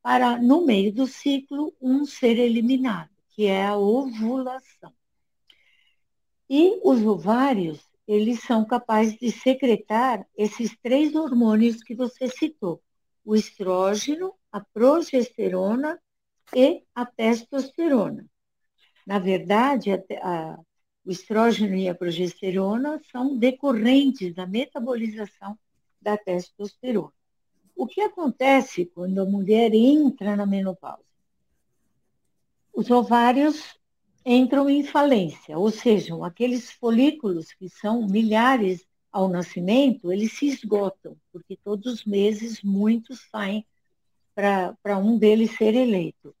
para, 0.00 0.38
no 0.38 0.64
meio 0.64 0.90
do 0.90 1.06
ciclo, 1.06 1.70
um 1.78 2.06
ser 2.06 2.38
eliminado, 2.38 3.10
que 3.28 3.44
é 3.44 3.66
a 3.66 3.76
ovulação. 3.76 4.94
E 6.48 6.80
os 6.82 7.02
ovários, 7.04 7.78
eles 8.06 8.42
são 8.42 8.64
capazes 8.64 9.18
de 9.18 9.32
secretar 9.32 10.26
esses 10.36 10.76
três 10.82 11.14
hormônios 11.14 11.82
que 11.82 11.94
você 11.94 12.28
citou: 12.28 12.82
o 13.24 13.34
estrógeno, 13.34 14.34
a 14.52 14.60
progesterona 14.60 16.00
e 16.54 16.84
a 16.94 17.04
testosterona. 17.04 18.24
Na 19.06 19.18
verdade, 19.18 19.92
a, 19.92 20.02
a, 20.22 20.58
o 21.04 21.10
estrógeno 21.10 21.74
e 21.76 21.88
a 21.88 21.94
progesterona 21.94 23.00
são 23.10 23.36
decorrentes 23.36 24.34
da 24.34 24.46
metabolização 24.46 25.58
da 26.00 26.16
testosterona. 26.16 27.12
O 27.74 27.86
que 27.86 28.00
acontece 28.00 28.86
quando 28.86 29.20
a 29.20 29.24
mulher 29.24 29.74
entra 29.74 30.34
na 30.34 30.46
menopausa? 30.46 31.04
Os 32.72 32.90
ovários 32.90 33.75
entram 34.28 34.68
em 34.68 34.82
falência, 34.82 35.56
ou 35.56 35.70
seja, 35.70 36.12
aqueles 36.26 36.72
folículos 36.72 37.52
que 37.52 37.68
são 37.68 38.08
milhares 38.08 38.84
ao 39.12 39.28
nascimento, 39.28 40.12
eles 40.12 40.32
se 40.32 40.48
esgotam, 40.48 41.16
porque 41.32 41.56
todos 41.62 41.86
os 41.92 42.04
meses 42.04 42.60
muitos 42.60 43.20
saem 43.30 43.64
para 44.34 44.98
um 44.98 45.16
deles 45.16 45.56
ser 45.56 45.76
eleito. 45.76 46.34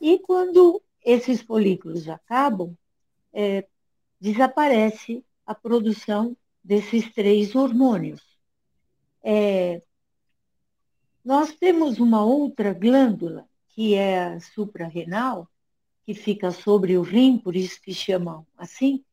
E 0.00 0.20
quando 0.20 0.80
esses 1.04 1.42
folículos 1.42 2.08
acabam, 2.08 2.78
é, 3.32 3.66
desaparece 4.20 5.24
a 5.44 5.56
produção 5.56 6.36
desses 6.62 7.12
três 7.12 7.56
hormônios. 7.56 8.22
É, 9.24 9.82
nós 11.24 11.52
temos 11.52 11.98
uma 11.98 12.24
outra 12.24 12.72
glândula, 12.72 13.48
que 13.70 13.94
é 13.94 14.22
a 14.22 14.40
suprarrenal, 14.40 15.48
que 16.08 16.14
fica 16.14 16.50
sobre 16.50 16.96
o 16.96 17.02
rim, 17.02 17.36
por 17.36 17.54
isso 17.54 17.78
que 17.82 17.92
chamam 17.92 18.46
assim, 18.56 19.04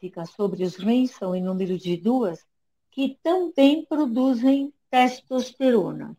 fica 0.00 0.26
sobre 0.26 0.64
os 0.64 0.74
rins, 0.74 1.12
são 1.12 1.32
em 1.32 1.40
número 1.40 1.78
de 1.78 1.96
duas, 1.96 2.44
que 2.90 3.16
também 3.22 3.84
produzem 3.84 4.74
testosterona 4.90 6.16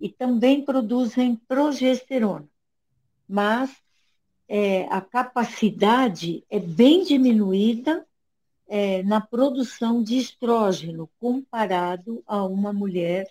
e 0.00 0.08
também 0.08 0.64
produzem 0.64 1.34
progesterona. 1.34 2.48
Mas 3.28 3.74
é, 4.46 4.84
a 4.84 5.00
capacidade 5.00 6.44
é 6.48 6.60
bem 6.60 7.02
diminuída 7.02 8.06
é, 8.68 9.02
na 9.02 9.20
produção 9.20 10.00
de 10.00 10.16
estrógeno 10.16 11.10
comparado 11.18 12.22
a 12.24 12.44
uma 12.44 12.72
mulher 12.72 13.28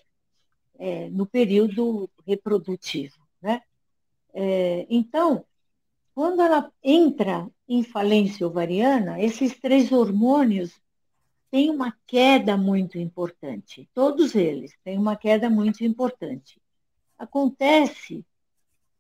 é, 0.77 1.09
no 1.11 1.25
período 1.25 2.09
reprodutivo. 2.27 3.15
Né? 3.41 3.61
É, 4.33 4.85
então, 4.89 5.45
quando 6.21 6.39
ela 6.39 6.71
entra 6.83 7.49
em 7.67 7.81
falência 7.81 8.45
ovariana, 8.45 9.19
esses 9.19 9.57
três 9.57 9.91
hormônios 9.91 10.79
têm 11.49 11.71
uma 11.71 11.97
queda 12.05 12.55
muito 12.55 12.99
importante. 12.99 13.89
Todos 13.91 14.35
eles 14.35 14.71
têm 14.83 14.99
uma 14.99 15.15
queda 15.15 15.49
muito 15.49 15.83
importante. 15.83 16.61
Acontece 17.17 18.23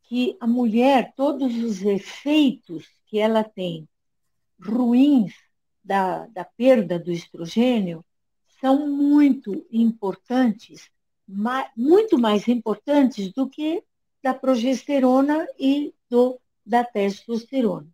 que 0.01 0.35
a 0.39 0.47
mulher, 0.47 1.13
todos 1.15 1.55
os 1.57 1.83
efeitos 1.83 2.87
que 3.05 3.19
ela 3.19 3.43
tem 3.43 3.87
ruins 4.59 5.35
da, 5.83 6.25
da 6.25 6.43
perda 6.43 6.97
do 6.97 7.11
estrogênio 7.11 8.03
são 8.59 8.89
muito 8.89 9.63
importantes, 9.71 10.89
muito 11.77 12.17
mais 12.17 12.47
importantes 12.47 13.31
do 13.31 13.47
que 13.47 13.83
da 14.23 14.33
progesterona 14.33 15.47
e 15.59 15.93
do 16.09 16.41
da 16.71 16.85
testosterona. 16.85 17.93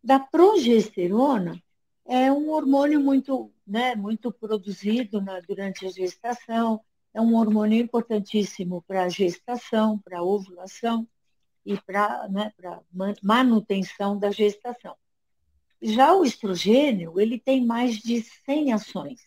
Da 0.00 0.20
progesterona 0.20 1.60
é 2.04 2.30
um 2.30 2.50
hormônio 2.50 3.00
muito, 3.00 3.52
né, 3.66 3.96
muito 3.96 4.30
produzido 4.30 5.20
na, 5.20 5.40
durante 5.40 5.84
a 5.84 5.90
gestação, 5.90 6.80
é 7.12 7.20
um 7.20 7.34
hormônio 7.34 7.82
importantíssimo 7.82 8.80
para 8.86 9.02
a 9.02 9.08
gestação, 9.08 9.98
para 9.98 10.20
a 10.20 10.22
ovulação 10.22 11.04
e 11.64 11.76
para 11.80 12.28
né, 12.28 12.52
manutenção 13.20 14.16
da 14.16 14.30
gestação. 14.30 14.94
já 15.82 16.14
o 16.14 16.24
estrogênio, 16.24 17.18
ele 17.18 17.40
tem 17.40 17.66
mais 17.66 17.96
de 17.98 18.22
100 18.22 18.72
ações. 18.72 19.20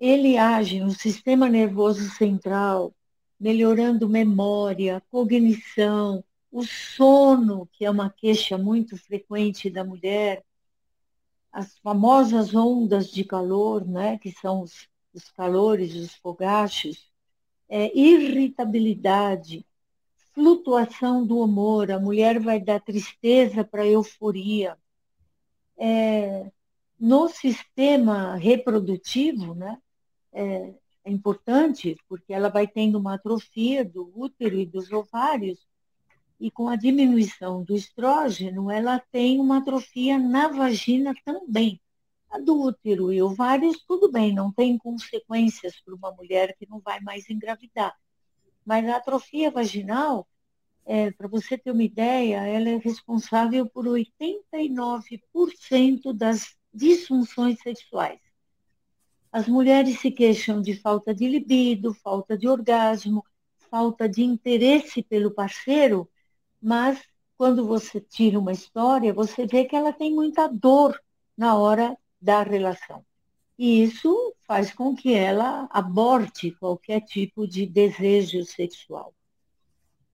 Ele 0.00 0.36
age 0.36 0.80
no 0.80 0.90
sistema 0.90 1.48
nervoso 1.48 2.10
central, 2.10 2.92
melhorando 3.38 4.08
memória, 4.08 5.00
cognição, 5.12 6.24
o 6.50 6.64
sono, 6.64 7.68
que 7.72 7.84
é 7.84 7.90
uma 7.90 8.10
queixa 8.10 8.58
muito 8.58 8.96
frequente 8.96 9.70
da 9.70 9.84
mulher, 9.84 10.44
as 11.52 11.78
famosas 11.78 12.54
ondas 12.54 13.10
de 13.10 13.24
calor, 13.24 13.86
né, 13.86 14.18
que 14.18 14.32
são 14.32 14.62
os, 14.62 14.88
os 15.12 15.30
calores, 15.30 15.94
os 15.94 16.14
fogachos, 16.14 17.10
é, 17.68 17.96
irritabilidade, 17.96 19.64
flutuação 20.32 21.26
do 21.26 21.38
humor, 21.38 21.90
a 21.90 21.98
mulher 21.98 22.40
vai 22.40 22.60
dar 22.60 22.80
tristeza 22.80 23.64
para 23.64 23.86
euforia. 23.86 24.76
É, 25.76 26.50
no 26.98 27.28
sistema 27.28 28.36
reprodutivo, 28.36 29.54
né, 29.54 29.80
é, 30.32 30.74
é 31.04 31.10
importante 31.10 31.96
porque 32.08 32.32
ela 32.32 32.48
vai 32.48 32.66
tendo 32.66 32.98
uma 32.98 33.14
atrofia 33.14 33.84
do 33.84 34.12
útero 34.14 34.58
e 34.58 34.66
dos 34.66 34.92
ovários, 34.92 35.66
e 36.40 36.50
com 36.50 36.68
a 36.68 36.76
diminuição 36.76 37.62
do 37.62 37.76
estrógeno, 37.76 38.70
ela 38.70 38.98
tem 39.12 39.38
uma 39.38 39.58
atrofia 39.58 40.18
na 40.18 40.48
vagina 40.48 41.14
também. 41.22 41.78
A 42.30 42.38
do 42.38 42.62
útero 42.62 43.12
e 43.12 43.20
ovários, 43.20 43.84
tudo 43.86 44.10
bem, 44.10 44.34
não 44.34 44.50
tem 44.50 44.78
consequências 44.78 45.78
para 45.82 45.94
uma 45.94 46.10
mulher 46.12 46.56
que 46.56 46.66
não 46.66 46.80
vai 46.80 46.98
mais 47.00 47.28
engravidar. 47.28 47.94
Mas 48.64 48.88
a 48.88 48.96
atrofia 48.96 49.50
vaginal, 49.50 50.26
é, 50.86 51.10
para 51.10 51.28
você 51.28 51.58
ter 51.58 51.72
uma 51.72 51.82
ideia, 51.82 52.46
ela 52.46 52.70
é 52.70 52.78
responsável 52.78 53.68
por 53.68 53.84
89% 53.84 56.14
das 56.14 56.56
disfunções 56.72 57.60
sexuais. 57.60 58.18
As 59.30 59.46
mulheres 59.46 60.00
se 60.00 60.10
queixam 60.10 60.62
de 60.62 60.74
falta 60.74 61.14
de 61.14 61.28
libido, 61.28 61.92
falta 61.92 62.36
de 62.36 62.48
orgasmo, 62.48 63.24
falta 63.70 64.08
de 64.08 64.22
interesse 64.22 65.02
pelo 65.02 65.30
parceiro, 65.30 66.09
mas 66.60 67.02
quando 67.36 67.66
você 67.66 68.00
tira 68.00 68.38
uma 68.38 68.52
história, 68.52 69.14
você 69.14 69.46
vê 69.46 69.64
que 69.64 69.74
ela 69.74 69.92
tem 69.92 70.14
muita 70.14 70.46
dor 70.46 71.00
na 71.36 71.56
hora 71.56 71.96
da 72.20 72.42
relação. 72.42 73.04
E 73.58 73.82
isso 73.82 74.34
faz 74.46 74.72
com 74.72 74.94
que 74.94 75.14
ela 75.14 75.68
aborte 75.70 76.50
qualquer 76.52 77.00
tipo 77.00 77.46
de 77.46 77.66
desejo 77.66 78.44
sexual. 78.44 79.14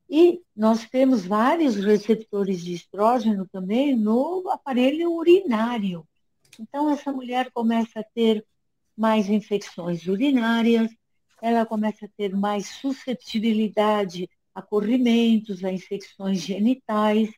E 0.09 0.41
nós 0.55 0.89
temos 0.89 1.27
vários 1.27 1.77
receptores 1.77 2.63
de 2.63 2.75
estrógeno 2.75 3.47
também 3.49 3.97
no 3.97 4.49
aparelho 4.51 5.13
urinário. 5.13 6.07
Então, 6.61 6.89
essa 6.89 7.13
mulher 7.13 7.51
começa 7.51 8.01
a 8.01 8.05
ter 8.05 8.47
mais 8.97 9.29
infecções 9.29 10.07
urinárias, 10.07 10.91
ela 11.43 11.67
começa 11.67 12.07
a 12.07 12.11
ter 12.17 12.35
mais 12.35 12.67
suscetibilidade 12.69 14.31
a 14.57 14.63
corrimentos, 14.63 15.63
a 15.63 15.71
infecções 15.71 16.41
genitais 16.41 17.29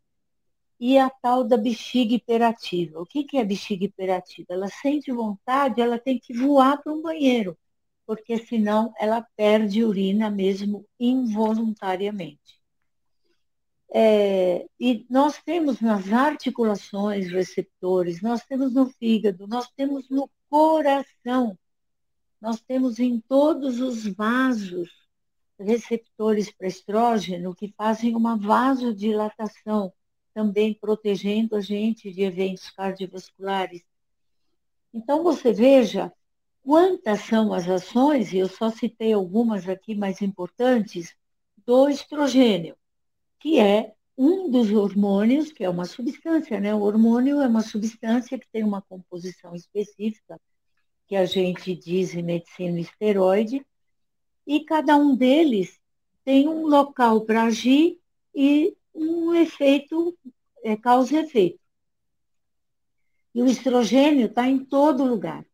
e 0.79 0.97
a 0.97 1.11
tal 1.11 1.43
da 1.43 1.57
bexiga 1.57 2.15
hiperativa. 2.15 3.01
O 3.01 3.05
que, 3.05 3.25
que 3.25 3.39
é 3.39 3.45
bexiga 3.45 3.87
hiperativa? 3.87 4.47
Ela 4.51 4.69
sente 4.69 5.11
vontade, 5.11 5.81
ela 5.81 5.99
tem 5.99 6.21
que 6.21 6.33
voar 6.33 6.81
para 6.81 6.93
um 6.93 7.03
banheiro, 7.03 7.59
porque 8.07 8.39
senão 8.39 8.95
ela 9.01 9.27
perde 9.37 9.83
urina 9.83 10.31
mesmo 10.31 10.87
involuntariamente. 10.99 12.61
É, 13.93 14.69
e 14.79 15.05
nós 15.11 15.43
temos 15.43 15.81
nas 15.81 16.13
articulações 16.13 17.33
receptores, 17.33 18.23
nós 18.23 18.45
temos 18.45 18.73
no 18.73 18.89
fígado, 18.91 19.49
nós 19.49 19.69
temos 19.77 20.09
no 20.09 20.31
coração, 20.49 21.59
nós 22.41 22.61
temos 22.61 23.01
em 23.01 23.21
todos 23.21 23.81
os 23.81 24.07
vasos 24.07 25.08
receptores 25.59 26.51
para 26.51 26.69
estrógeno 26.69 27.55
que 27.55 27.73
fazem 27.77 28.15
uma 28.15 28.37
vasodilatação, 28.37 29.93
também 30.33 30.73
protegendo 30.75 31.57
a 31.57 31.61
gente 31.61 32.13
de 32.13 32.23
eventos 32.23 32.71
cardiovasculares. 32.71 33.83
Então, 34.95 35.23
você 35.23 35.53
veja 35.53 36.13
quantas 36.63 37.21
são 37.23 37.53
as 37.53 37.69
ações, 37.69 38.33
e 38.33 38.39
eu 38.39 38.49
só 38.49 38.71
citei 38.71 39.13
algumas 39.13 39.69
aqui 39.69 39.95
mais 39.95 40.23
importantes, 40.23 41.15
do 41.67 41.89
estrogênio, 41.89 42.77
que 43.39 43.59
é 43.59 43.95
um 44.17 44.51
dos 44.51 44.71
hormônios, 44.73 45.53
que 45.53 45.63
é 45.63 45.69
uma 45.69 45.85
substância, 45.85 46.59
né? 46.59 46.75
O 46.75 46.81
hormônio 46.81 47.41
é 47.41 47.47
uma 47.47 47.63
substância 47.63 48.39
que 48.39 48.49
tem 48.51 48.65
uma 48.65 48.83
composição 48.83 49.55
específica, 49.55 50.41
que 51.07 51.15
a 51.15 51.25
gente 51.25 51.75
diz 51.75 52.15
em 52.15 52.23
medicina 52.23 52.81
esteroide, 52.81 53.65
e 54.49 54.61
cada 54.61 54.97
um 54.97 55.15
deles 55.15 55.79
tem 56.25 56.49
um 56.49 56.67
local 56.67 57.21
para 57.21 57.43
agir 57.43 58.01
e 58.35 58.75
um 58.95 59.35
efeito, 59.35 60.17
é, 60.65 60.75
causa 60.75 61.21
efeito. 61.21 61.61
E 63.35 63.43
o 63.43 63.47
estrogênio 63.47 64.25
está 64.25 64.49
em 64.49 64.65
todo 64.65 65.05
lugar. 65.05 65.45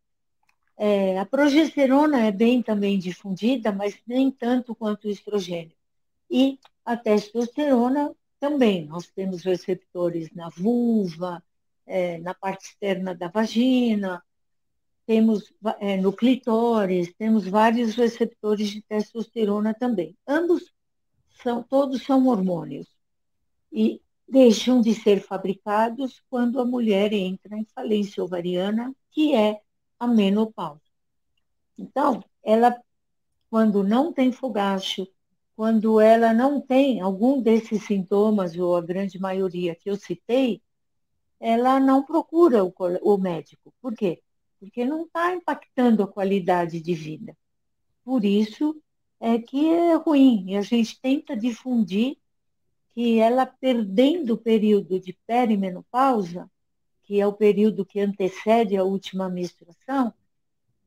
É, 0.76 1.18
a 1.18 1.26
progesterona 1.26 2.24
é 2.24 2.30
bem 2.30 2.62
também 2.62 2.96
difundida, 2.96 3.72
mas 3.72 3.98
nem 4.06 4.30
tanto 4.30 4.76
quanto 4.76 5.08
o 5.08 5.10
estrogênio. 5.10 5.76
E 6.30 6.60
a 6.84 6.96
testosterona 6.96 8.14
também. 8.38 8.86
Nós 8.86 9.08
temos 9.08 9.42
receptores 9.42 10.32
na 10.32 10.48
vulva, 10.50 11.42
é, 11.84 12.18
na 12.18 12.32
parte 12.32 12.66
externa 12.66 13.12
da 13.12 13.26
vagina, 13.26 14.22
temos 15.06 15.52
é, 15.80 15.96
no 15.96 16.12
clitóris, 16.12 17.12
temos 17.18 17.46
vários 17.46 17.94
receptores 17.94 18.68
de 18.70 18.82
testosterona 18.82 19.74
também. 19.74 20.16
Ambos 20.26 20.72
são, 21.42 21.62
todos 21.62 22.02
são 22.02 22.26
hormônios 22.26 22.88
e 23.72 24.00
deixam 24.26 24.80
de 24.80 24.94
ser 24.94 25.20
fabricados 25.20 26.22
quando 26.30 26.60
a 26.60 26.64
mulher 26.64 27.12
entra 27.12 27.56
em 27.56 27.66
falência 27.74 28.24
ovariana, 28.24 28.94
que 29.10 29.34
é 29.34 29.60
a 29.98 30.06
menopausa. 30.06 30.80
Então, 31.78 32.24
ela, 32.42 32.76
quando 33.50 33.82
não 33.82 34.12
tem 34.12 34.32
fogacho, 34.32 35.06
quando 35.56 36.00
ela 36.00 36.32
não 36.32 36.60
tem 36.60 37.00
algum 37.00 37.40
desses 37.40 37.84
sintomas, 37.84 38.56
ou 38.56 38.76
a 38.76 38.80
grande 38.80 39.18
maioria 39.18 39.74
que 39.74 39.90
eu 39.90 39.96
citei, 39.96 40.62
ela 41.38 41.78
não 41.78 42.02
procura 42.02 42.64
o, 42.64 42.72
o 43.02 43.18
médico. 43.18 43.72
Por 43.80 43.94
quê? 43.94 44.22
Porque 44.64 44.84
não 44.84 45.04
está 45.04 45.34
impactando 45.34 46.02
a 46.02 46.08
qualidade 46.08 46.80
de 46.80 46.94
vida. 46.94 47.36
Por 48.04 48.24
isso 48.24 48.80
é 49.20 49.38
que 49.38 49.68
é 49.68 49.94
ruim, 49.94 50.50
e 50.50 50.56
a 50.56 50.62
gente 50.62 51.00
tenta 51.00 51.36
difundir 51.36 52.16
que 52.94 53.18
ela 53.18 53.44
perdendo 53.44 54.34
o 54.34 54.38
período 54.38 54.98
de 54.98 55.12
perimenopausa, 55.26 56.50
que 57.02 57.20
é 57.20 57.26
o 57.26 57.32
período 57.32 57.84
que 57.84 58.00
antecede 58.00 58.76
a 58.76 58.84
última 58.84 59.28
menstruação, 59.28 60.12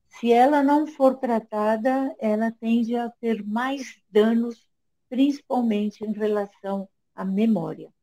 se 0.07 0.31
ela 0.31 0.63
não 0.63 0.87
for 0.87 1.15
tratada, 1.15 2.15
ela 2.19 2.51
tende 2.51 2.95
a 2.95 3.09
ter 3.09 3.45
mais 3.45 4.01
danos, 4.09 4.67
principalmente 5.09 6.03
em 6.03 6.11
relação 6.11 6.89
à 7.13 7.23
memória. 7.23 7.93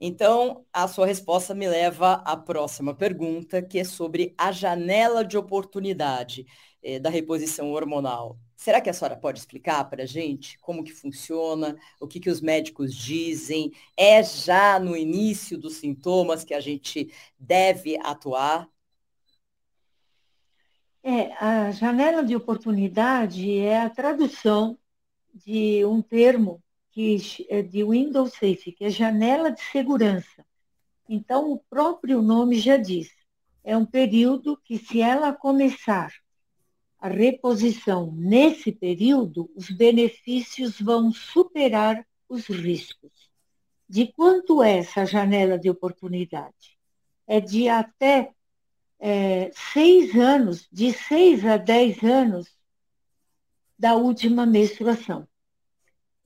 Então, 0.00 0.64
a 0.72 0.88
sua 0.88 1.04
resposta 1.06 1.54
me 1.54 1.68
leva 1.68 2.14
à 2.24 2.34
próxima 2.34 2.94
pergunta, 2.94 3.60
que 3.60 3.78
é 3.78 3.84
sobre 3.84 4.34
a 4.38 4.50
janela 4.50 5.22
de 5.22 5.36
oportunidade 5.36 6.46
eh, 6.82 6.98
da 6.98 7.10
reposição 7.10 7.70
hormonal. 7.72 8.38
Será 8.56 8.80
que 8.80 8.88
a 8.88 8.94
senhora 8.94 9.16
pode 9.16 9.38
explicar 9.38 9.84
para 9.90 10.04
a 10.04 10.06
gente 10.06 10.58
como 10.60 10.82
que 10.82 10.92
funciona, 10.92 11.76
o 12.00 12.08
que, 12.08 12.18
que 12.18 12.30
os 12.30 12.40
médicos 12.40 12.94
dizem? 12.94 13.72
É 13.94 14.22
já 14.22 14.78
no 14.78 14.96
início 14.96 15.58
dos 15.58 15.74
sintomas 15.74 16.44
que 16.44 16.54
a 16.54 16.60
gente 16.60 17.12
deve 17.38 17.98
atuar? 18.02 18.66
É, 21.02 21.32
a 21.44 21.70
janela 21.72 22.22
de 22.24 22.34
oportunidade 22.34 23.58
é 23.58 23.80
a 23.80 23.90
tradução 23.90 24.78
de 25.34 25.84
um 25.84 26.00
termo 26.00 26.62
que 26.92 27.46
é 27.48 27.62
de 27.62 27.84
Windows 27.84 28.32
Safe, 28.32 28.72
que 28.72 28.84
é 28.84 28.90
janela 28.90 29.50
de 29.50 29.60
segurança. 29.60 30.44
Então, 31.08 31.50
o 31.50 31.58
próprio 31.58 32.22
nome 32.22 32.58
já 32.58 32.76
diz, 32.76 33.10
é 33.64 33.76
um 33.76 33.84
período 33.84 34.56
que, 34.64 34.78
se 34.78 35.00
ela 35.00 35.32
começar 35.32 36.12
a 36.98 37.08
reposição 37.08 38.12
nesse 38.14 38.70
período, 38.70 39.50
os 39.54 39.70
benefícios 39.70 40.80
vão 40.80 41.12
superar 41.12 42.06
os 42.28 42.46
riscos. 42.46 43.10
De 43.88 44.12
quanto 44.12 44.62
é 44.62 44.78
essa 44.78 45.04
janela 45.04 45.58
de 45.58 45.68
oportunidade? 45.68 46.78
É 47.26 47.40
de 47.40 47.68
até 47.68 48.32
é, 48.98 49.50
seis 49.72 50.14
anos, 50.14 50.68
de 50.70 50.92
seis 50.92 51.44
a 51.44 51.56
dez 51.56 52.02
anos 52.04 52.48
da 53.78 53.94
última 53.94 54.44
menstruação. 54.44 55.26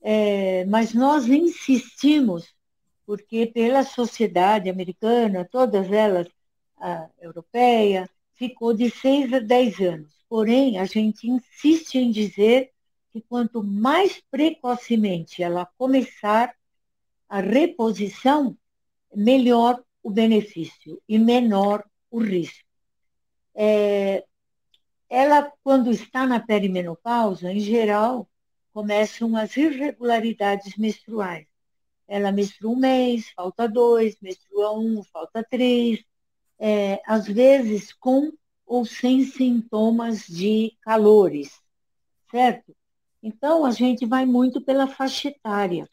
É, 0.07 0.63
mas 0.65 0.93
nós 0.93 1.27
insistimos, 1.27 2.53
porque 3.07 3.47
pela 3.47 3.83
sociedade 3.83 4.69
americana, 4.69 5.47
todas 5.49 5.91
elas 5.91 6.27
a 6.77 7.09
europeia, 7.19 8.07
ficou 8.35 8.71
de 8.71 8.91
6 8.91 9.33
a 9.33 9.39
10 9.39 9.79
anos. 9.79 10.13
Porém, 10.29 10.77
a 10.77 10.85
gente 10.85 11.27
insiste 11.27 11.95
em 11.95 12.11
dizer 12.11 12.71
que 13.11 13.19
quanto 13.19 13.63
mais 13.63 14.21
precocemente 14.29 15.41
ela 15.41 15.65
começar 15.75 16.53
a 17.27 17.39
reposição, 17.41 18.55
melhor 19.11 19.83
o 20.03 20.11
benefício 20.11 21.01
e 21.09 21.17
menor 21.17 21.83
o 22.11 22.19
risco. 22.19 22.63
É, 23.55 24.23
ela, 25.09 25.51
quando 25.63 25.89
está 25.89 26.27
na 26.27 26.39
perimenopausa, 26.39 27.51
em 27.51 27.59
geral, 27.59 28.29
começam 28.75 29.37
as 29.37 29.55
irregularidades 29.55 30.75
menstruais. 30.75 31.47
Ela 32.05 32.29
menstrua 32.29 32.73
um 32.73 32.75
mês, 32.75 33.29
falta 33.29 33.69
dois, 33.69 34.17
menstrua 34.21 34.77
um, 34.77 35.01
falta 35.01 35.41
três, 35.49 36.03
é, 36.59 37.01
às 37.07 37.25
vezes 37.25 37.93
com 37.93 38.33
ou 38.65 38.85
sem 38.85 39.23
sintomas 39.23 40.27
de 40.27 40.77
calores, 40.81 41.57
certo? 42.29 42.75
Então, 43.23 43.65
a 43.65 43.71
gente 43.71 44.05
vai 44.05 44.25
muito 44.25 44.59
pela 44.59 44.87
faixa 44.87 45.29
etária. 45.29 45.89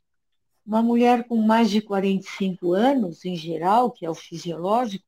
Uma 0.66 0.82
mulher 0.82 1.28
com 1.28 1.36
mais 1.36 1.70
de 1.70 1.80
45 1.80 2.72
anos, 2.72 3.24
em 3.24 3.36
geral, 3.36 3.92
que 3.92 4.04
é 4.04 4.10
o 4.10 4.14
fisiológico, 4.14 5.04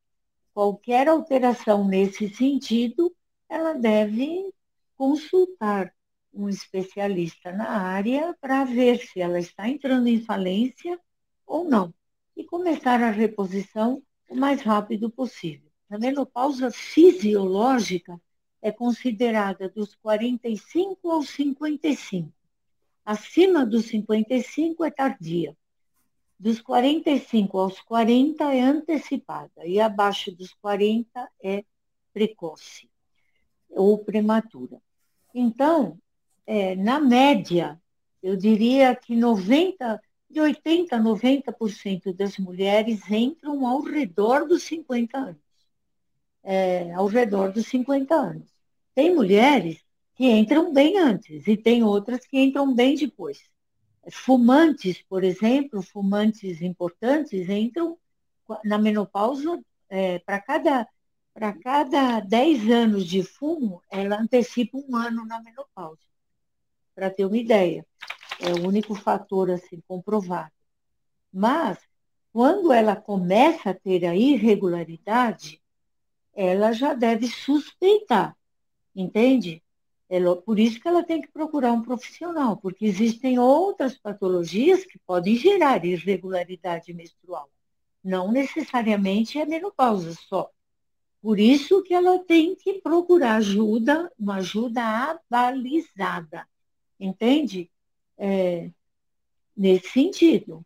qualquer 0.53 1.09
alteração 1.09 1.85
nesse 1.85 2.33
sentido, 2.33 3.13
ela 3.49 3.73
deve 3.73 4.49
consultar 4.97 5.93
um 6.35 6.49
especialista 6.49 7.53
na 7.53 7.69
área 7.69 8.37
para 8.41 8.65
ver 8.65 8.99
se 8.99 9.21
ela 9.21 9.39
está 9.39 9.69
entrando 9.69 10.09
em 10.09 10.21
falência 10.21 10.99
ou 11.47 11.65
não 11.65 11.95
e 12.37 12.45
começar 12.45 13.03
a 13.03 13.11
reposição 13.11 14.03
o 14.29 14.35
mais 14.35 14.61
rápido 14.63 15.11
possível. 15.11 15.71
A 15.89 15.99
menopausa 15.99 16.71
fisiológica 16.71 18.21
é 18.61 18.73
considerada 18.73 19.69
dos 19.69 19.95
45 19.95 21.11
aos 21.11 21.29
55. 21.31 22.33
Acima 23.05 23.65
dos 23.65 23.87
55 23.87 24.85
é 24.85 24.91
tardia. 24.91 25.57
Dos 26.39 26.61
45 26.61 27.59
aos 27.59 27.81
40 27.81 28.53
é 28.53 28.61
antecipada 28.61 29.65
e 29.67 29.79
abaixo 29.79 30.33
dos 30.33 30.53
40 30.55 31.31
é 31.43 31.65
precoce 32.13 32.89
ou 33.69 33.99
prematura. 33.99 34.81
Então, 35.35 35.99
é, 36.47 36.77
na 36.77 37.01
média, 37.01 37.81
eu 38.23 38.37
diria 38.37 38.95
que 38.95 39.17
90, 39.17 40.01
de 40.31 40.41
80% 40.41 40.93
a 40.93 40.99
90% 40.99 42.15
das 42.15 42.39
mulheres 42.39 43.01
entram 43.11 43.67
ao 43.67 43.81
redor 43.83 44.47
dos 44.47 44.63
50 44.65 45.17
anos. 45.19 45.45
É, 46.43 46.93
ao 46.93 47.07
redor 47.07 47.53
dos 47.53 47.67
50 47.67 48.15
anos. 48.15 48.49
Tem 48.95 49.15
mulheres 49.15 49.83
que 50.15 50.31
entram 50.31 50.73
bem 50.73 50.99
antes 50.99 51.47
e 51.47 51.57
tem 51.57 51.83
outras 51.83 52.27
que 52.27 52.39
entram 52.39 52.75
bem 52.75 52.95
depois. 52.95 53.39
Fumantes, 54.11 55.03
por 55.03 55.25
exemplo, 55.25 55.83
fumantes 55.83 56.61
importantes 56.61 57.49
entram 57.49 57.99
na 58.65 58.77
menopausa 58.77 59.59
é, 59.89 60.19
para 60.19 60.41
cada 60.41 60.89
para 61.33 61.53
cada 61.53 62.21
10 62.21 62.71
anos 62.71 63.07
de 63.07 63.25
fumo, 63.25 63.83
ela 63.91 64.21
antecipa 64.21 64.79
um 64.79 64.95
ano 64.95 65.27
na 65.27 65.43
menopausa 65.43 65.99
para 66.95 67.11
ter 67.11 67.25
uma 67.25 67.37
ideia. 67.37 67.85
É 68.41 68.53
o 68.53 68.67
único 68.67 68.95
fator 68.95 69.51
assim 69.51 69.81
comprovado. 69.87 70.53
Mas, 71.33 71.79
quando 72.33 72.73
ela 72.73 72.97
começa 72.97 73.71
a 73.71 73.75
ter 73.75 74.05
a 74.05 74.15
irregularidade, 74.15 75.61
ela 76.35 76.73
já 76.73 76.95
deve 76.95 77.29
suspeitar, 77.29 78.37
entende? 78.95 79.63
Ela, 80.09 80.37
por 80.37 80.59
isso 80.59 80.81
que 80.81 80.89
ela 80.89 81.03
tem 81.03 81.21
que 81.21 81.29
procurar 81.29 81.73
um 81.73 81.83
profissional, 81.83 82.57
porque 82.57 82.85
existem 82.85 83.39
outras 83.39 83.97
patologias 83.97 84.85
que 84.85 84.99
podem 84.99 85.37
gerar 85.37 85.85
irregularidade 85.85 86.93
menstrual. 86.93 87.49
Não 88.03 88.31
necessariamente 88.31 89.39
é 89.39 89.47
menopausa 89.47 90.13
só. 90.29 90.51
Por 91.23 91.41
isso 91.41 91.83
que 91.83 91.95
ela 91.95 92.19
tem 92.19 92.55
que 92.55 92.75
procurar 92.75 93.37
ajuda, 93.37 94.13
uma 94.19 94.37
ajuda 94.37 94.83
avalizada 95.31 96.47
entende? 96.99 97.71
É, 98.17 98.71
nesse 99.57 99.89
sentido 99.91 100.65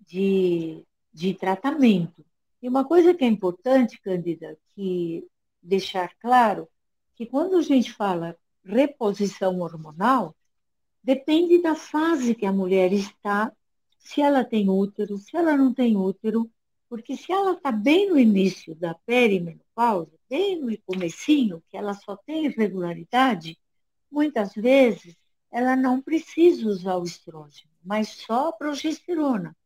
de, 0.00 0.84
de 1.12 1.34
tratamento. 1.34 2.24
E 2.62 2.68
uma 2.68 2.84
coisa 2.84 3.14
que 3.14 3.24
é 3.24 3.28
importante, 3.28 4.00
Cândida, 4.00 4.58
que 4.74 5.26
deixar 5.62 6.14
claro, 6.18 6.68
que 7.14 7.26
quando 7.26 7.56
a 7.56 7.62
gente 7.62 7.92
fala 7.92 8.36
reposição 8.64 9.60
hormonal, 9.60 10.34
depende 11.02 11.62
da 11.62 11.74
fase 11.74 12.34
que 12.34 12.44
a 12.44 12.52
mulher 12.52 12.92
está, 12.92 13.52
se 13.98 14.20
ela 14.20 14.44
tem 14.44 14.68
útero, 14.68 15.16
se 15.18 15.36
ela 15.36 15.56
não 15.56 15.72
tem 15.72 15.96
útero, 15.96 16.50
porque 16.88 17.16
se 17.16 17.32
ela 17.32 17.52
está 17.52 17.70
bem 17.70 18.08
no 18.08 18.18
início 18.18 18.74
da 18.74 18.94
perimenopausa, 19.06 20.10
bem 20.28 20.60
no 20.60 20.76
comecinho, 20.82 21.62
que 21.68 21.76
ela 21.76 21.94
só 21.94 22.16
tem 22.16 22.46
irregularidade, 22.46 23.58
muitas 24.10 24.52
vezes 24.54 25.16
ela 25.50 25.74
não 25.74 26.00
precisa 26.00 26.68
usar 26.68 26.96
o 26.96 27.04
estrógeno, 27.04 27.70
mas 27.84 28.08
só 28.08 28.48
a 28.48 28.52
progesterona, 28.52 29.56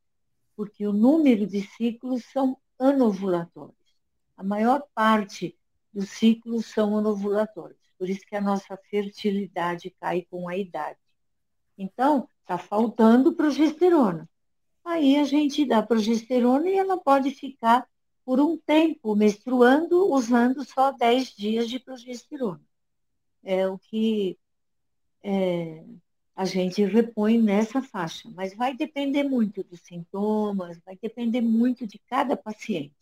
porque 0.57 0.87
o 0.87 0.93
número 0.93 1.47
de 1.47 1.63
ciclos 1.63 2.25
são 2.33 2.57
anovulatórios. 2.79 3.75
A 4.37 4.43
maior 4.43 4.83
parte 4.95 5.57
dos 5.93 6.11
ciclos 6.11 6.67
são 6.67 6.97
anovulatórios, 6.97 7.79
por 7.99 8.09
isso 8.09 8.27
que 8.27 8.35
a 8.35 8.41
nossa 8.41 8.77
fertilidade 8.77 9.95
cai 10.01 10.27
com 10.31 10.49
a 10.49 10.57
idade. 10.57 10.99
Então, 11.77 12.29
está 12.41 12.59
faltando 12.59 13.35
progesterona. 13.35 14.29
Aí 14.85 15.17
a 15.17 15.25
gente 15.25 15.65
dá 15.65 15.83
progesterona 15.83 16.69
e 16.69 16.77
ela 16.77 16.99
pode 16.99 17.31
ficar 17.31 17.89
por 18.25 18.41
um 18.41 18.57
tempo 18.57 19.15
menstruando 19.15 20.11
usando 20.13 20.65
só 20.65 20.93
10 20.93 21.31
dias 21.31 21.69
de 21.69 21.79
progesterona. 21.79 22.63
É 23.43 23.67
o 23.69 23.79
que 23.79 24.39
é, 25.25 25.83
a 26.37 26.45
gente 26.45 26.85
repõe 26.85 27.41
nessa 27.41 27.81
faixa, 27.81 28.29
mas 28.35 28.55
vai 28.55 28.77
depender 28.77 29.23
muito 29.23 29.65
dos 29.65 29.81
sintomas, 29.81 30.79
vai 30.85 30.97
depender 31.01 31.41
muito 31.41 31.87
de 31.87 31.99
cada 31.99 32.37
paciente. 32.37 32.93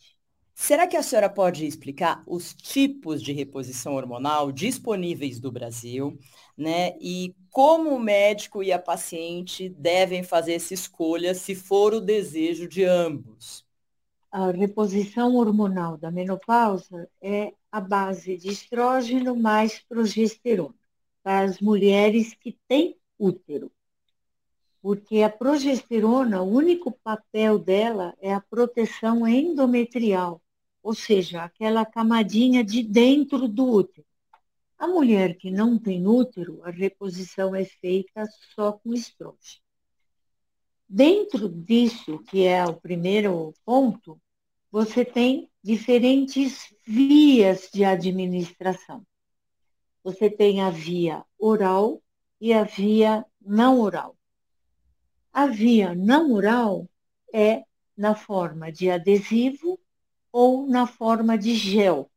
Será 0.55 0.87
que 0.87 0.97
a 0.97 1.03
senhora 1.03 1.31
pode 1.31 1.67
explicar 1.67 2.23
os 2.27 2.55
tipos 2.55 3.23
de 3.23 3.33
reposição 3.33 3.95
hormonal 3.95 4.53
disponíveis 4.53 5.41
do 5.41 5.51
Brasil, 5.51 6.17
né? 6.57 6.95
E 7.01 7.35
como 7.51 7.91
o 7.91 7.99
médico 7.99 8.63
e 8.63 8.71
a 8.71 8.79
paciente 8.79 9.71
devem 9.71 10.23
fazer 10.23 10.53
essa 10.53 10.75
escolha 10.75 11.35
se 11.35 11.55
for 11.55 11.95
o 11.95 12.01
desejo 12.01 12.69
de 12.69 12.85
ambos? 12.85 13.67
A 14.31 14.51
reposição 14.51 15.35
hormonal 15.37 15.97
da 15.97 16.11
menopausa 16.11 17.09
é 17.21 17.55
a 17.71 17.81
base 17.81 18.37
de 18.37 18.49
estrógeno 18.49 19.35
mais 19.35 19.81
progesterona 19.89 20.82
para 21.23 21.45
as 21.45 21.61
mulheres 21.61 22.35
que 22.35 22.59
têm 22.67 22.97
útero. 23.19 23.71
Porque 24.81 25.23
a 25.23 25.31
progesterona, 25.31 26.43
o 26.43 26.51
único 26.51 26.91
papel 26.91 27.59
dela 27.59 28.15
é 28.21 28.35
a 28.35 28.41
proteção 28.41 29.27
endometrial, 29.27 30.43
ou 30.83 30.93
seja, 30.93 31.45
aquela 31.45 31.87
camadinha 31.87 32.65
de 32.65 32.83
dentro 32.83 33.47
do 33.47 33.65
útero. 33.65 34.07
A 34.77 34.89
mulher 34.89 35.37
que 35.37 35.51
não 35.53 35.79
tem 35.79 36.05
útero, 36.09 36.61
a 36.65 36.71
reposição 36.71 37.55
é 37.55 37.65
feita 37.65 38.29
só 38.57 38.73
com 38.73 38.93
estrógeno. 38.93 39.63
Dentro 40.89 41.49
disso, 41.49 42.19
que 42.25 42.45
é 42.45 42.65
o 42.65 42.75
primeiro 42.75 43.55
ponto, 43.65 44.21
você 44.71 45.05
tem 45.05 45.49
diferentes 45.63 46.75
vias 46.85 47.71
de 47.73 47.85
administração 47.85 49.07
você 50.03 50.29
tem 50.29 50.61
a 50.61 50.71
via 50.71 51.25
oral 51.39 52.03
e 52.41 52.53
a 52.53 52.65
via 52.65 53.25
não 53.41 53.81
oral. 53.81 54.17
A 55.33 55.47
via 55.47 55.95
não 55.95 56.33
oral 56.33 56.89
é 57.33 57.65
na 57.97 58.15
forma 58.15 58.73
de 58.73 58.91
adesivo 58.91 59.79
ou 60.33 60.67
na 60.67 60.87
forma 60.87 61.39
de 61.39 61.55
gel. 61.55 62.11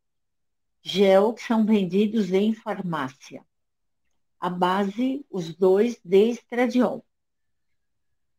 Gel 0.81 1.33
que 1.33 1.43
são 1.43 1.65
vendidos 1.65 2.31
em 2.31 2.53
farmácia. 2.53 3.45
A 4.39 4.49
base, 4.49 5.25
os 5.29 5.55
dois 5.55 5.99
de 6.03 6.29
estradiol. 6.29 7.05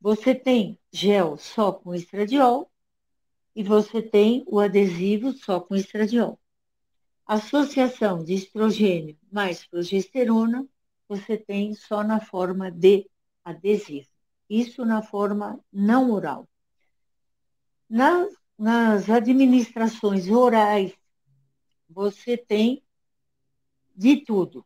Você 0.00 0.34
tem 0.34 0.78
gel 0.92 1.36
só 1.36 1.72
com 1.72 1.94
estradiol 1.94 2.70
e 3.54 3.62
você 3.62 4.02
tem 4.02 4.44
o 4.46 4.60
adesivo 4.60 5.32
só 5.32 5.60
com 5.60 5.74
estradiol 5.74 6.38
associação 7.26 8.22
de 8.22 8.34
estrogênio 8.34 9.18
mais 9.30 9.66
progesterona, 9.66 10.66
você 11.08 11.36
tem 11.36 11.74
só 11.74 12.02
na 12.02 12.20
forma 12.20 12.70
de 12.70 13.08
adesivo. 13.44 14.08
Isso 14.48 14.84
na 14.84 15.02
forma 15.02 15.60
não 15.72 16.10
oral. 16.10 16.48
Na 17.88 18.26
nas 18.58 19.10
administrações 19.10 20.28
orais, 20.28 20.92
você 21.88 22.36
tem 22.36 22.82
de 23.94 24.24
tudo. 24.24 24.64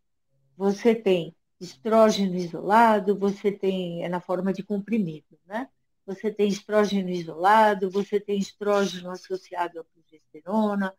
Você 0.57 0.94
tem 0.94 1.35
estrógeno 1.61 2.37
isolado, 2.37 3.18
você 3.18 3.51
tem, 3.51 4.05
é 4.05 4.09
na 4.09 4.20
forma 4.20 4.53
de 4.53 4.62
comprimido, 4.62 5.38
né? 5.44 5.68
Você 6.07 6.31
tem 6.31 6.49
estrógeno 6.49 7.09
isolado, 7.11 7.90
você 7.90 8.18
tem 8.18 8.38
estrógeno 8.38 9.11
associado 9.11 9.81
à 9.81 9.85
progesterona, 9.85 10.94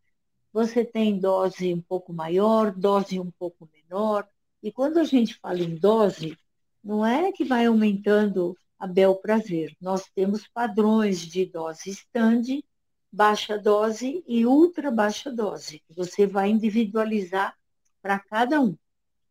você 0.54 0.84
tem 0.84 1.20
dose 1.20 1.74
um 1.74 1.82
pouco 1.82 2.14
maior, 2.14 2.72
dose 2.72 3.20
um 3.20 3.32
pouco 3.32 3.70
menor. 3.74 4.28
E 4.62 4.72
quando 4.72 5.00
a 5.00 5.04
gente 5.04 5.36
fala 5.36 5.60
em 5.60 5.76
dose, 5.76 6.38
não 6.84 7.06
é 7.06 7.32
que 7.32 7.44
vai 7.44 7.66
aumentando 7.66 8.58
a 8.78 8.88
bel 8.88 9.16
prazer. 9.16 9.76
Nós 9.80 10.10
temos 10.16 10.48
padrões 10.48 11.20
de 11.20 11.46
dose 11.46 11.92
stand, 11.92 12.64
baixa 13.12 13.58
dose 13.58 14.24
e 14.28 14.46
ultra 14.46 14.90
baixa 14.90 15.32
dose. 15.32 15.84
Você 15.90 16.26
vai 16.26 16.50
individualizar 16.50 17.56
para 18.02 18.20
cada 18.20 18.60
um. 18.60 18.76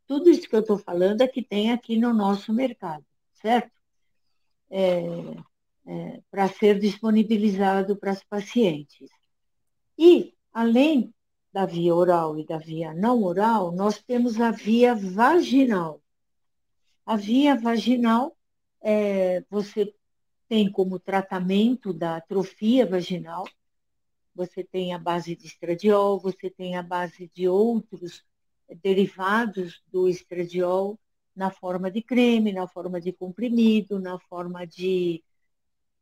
Tudo 0.07 0.31
isso 0.31 0.49
que 0.49 0.55
eu 0.55 0.61
estou 0.61 0.79
falando 0.79 1.21
é 1.21 1.29
que 1.29 1.43
tem 1.43 1.73
aqui 1.73 1.97
no 1.97 2.13
nosso 2.13 2.53
mercado, 2.53 3.05
certo? 3.35 3.73
É, 4.69 5.03
é, 5.87 6.21
para 6.31 6.49
ser 6.49 6.79
disponibilizado 6.79 7.97
para 7.97 8.13
os 8.13 8.23
pacientes. 8.25 9.11
E, 9.99 10.35
além 10.53 11.15
da 11.53 11.67
via 11.67 11.95
oral 11.95 12.39
e 12.39 12.45
da 12.45 12.59
via 12.59 12.95
não 12.95 13.23
oral, 13.23 13.73
nós 13.73 14.03
temos 14.03 14.41
a 14.41 14.51
via 14.51 14.95
vaginal. 14.95 16.01
A 17.05 17.17
via 17.17 17.57
vaginal, 17.57 18.37
é, 18.81 19.45
você 19.51 19.95
tem 20.49 20.71
como 20.71 20.99
tratamento 20.99 21.93
da 21.93 22.17
atrofia 22.17 22.87
vaginal, 22.87 23.45
você 24.35 24.63
tem 24.65 24.95
a 24.95 24.99
base 24.99 25.35
de 25.35 25.47
estradiol, 25.47 26.19
você 26.19 26.49
tem 26.49 26.77
a 26.77 26.83
base 26.83 27.31
de 27.35 27.49
outros 27.49 28.25
derivados 28.83 29.83
do 29.89 30.09
estradiol 30.09 30.99
na 31.35 31.51
forma 31.51 31.91
de 31.91 32.03
creme, 32.03 32.53
na 32.53 32.67
forma 32.67 33.01
de 33.01 33.13
comprimido, 33.13 33.99
na 33.99 34.19
forma 34.19 34.67
de 34.67 35.23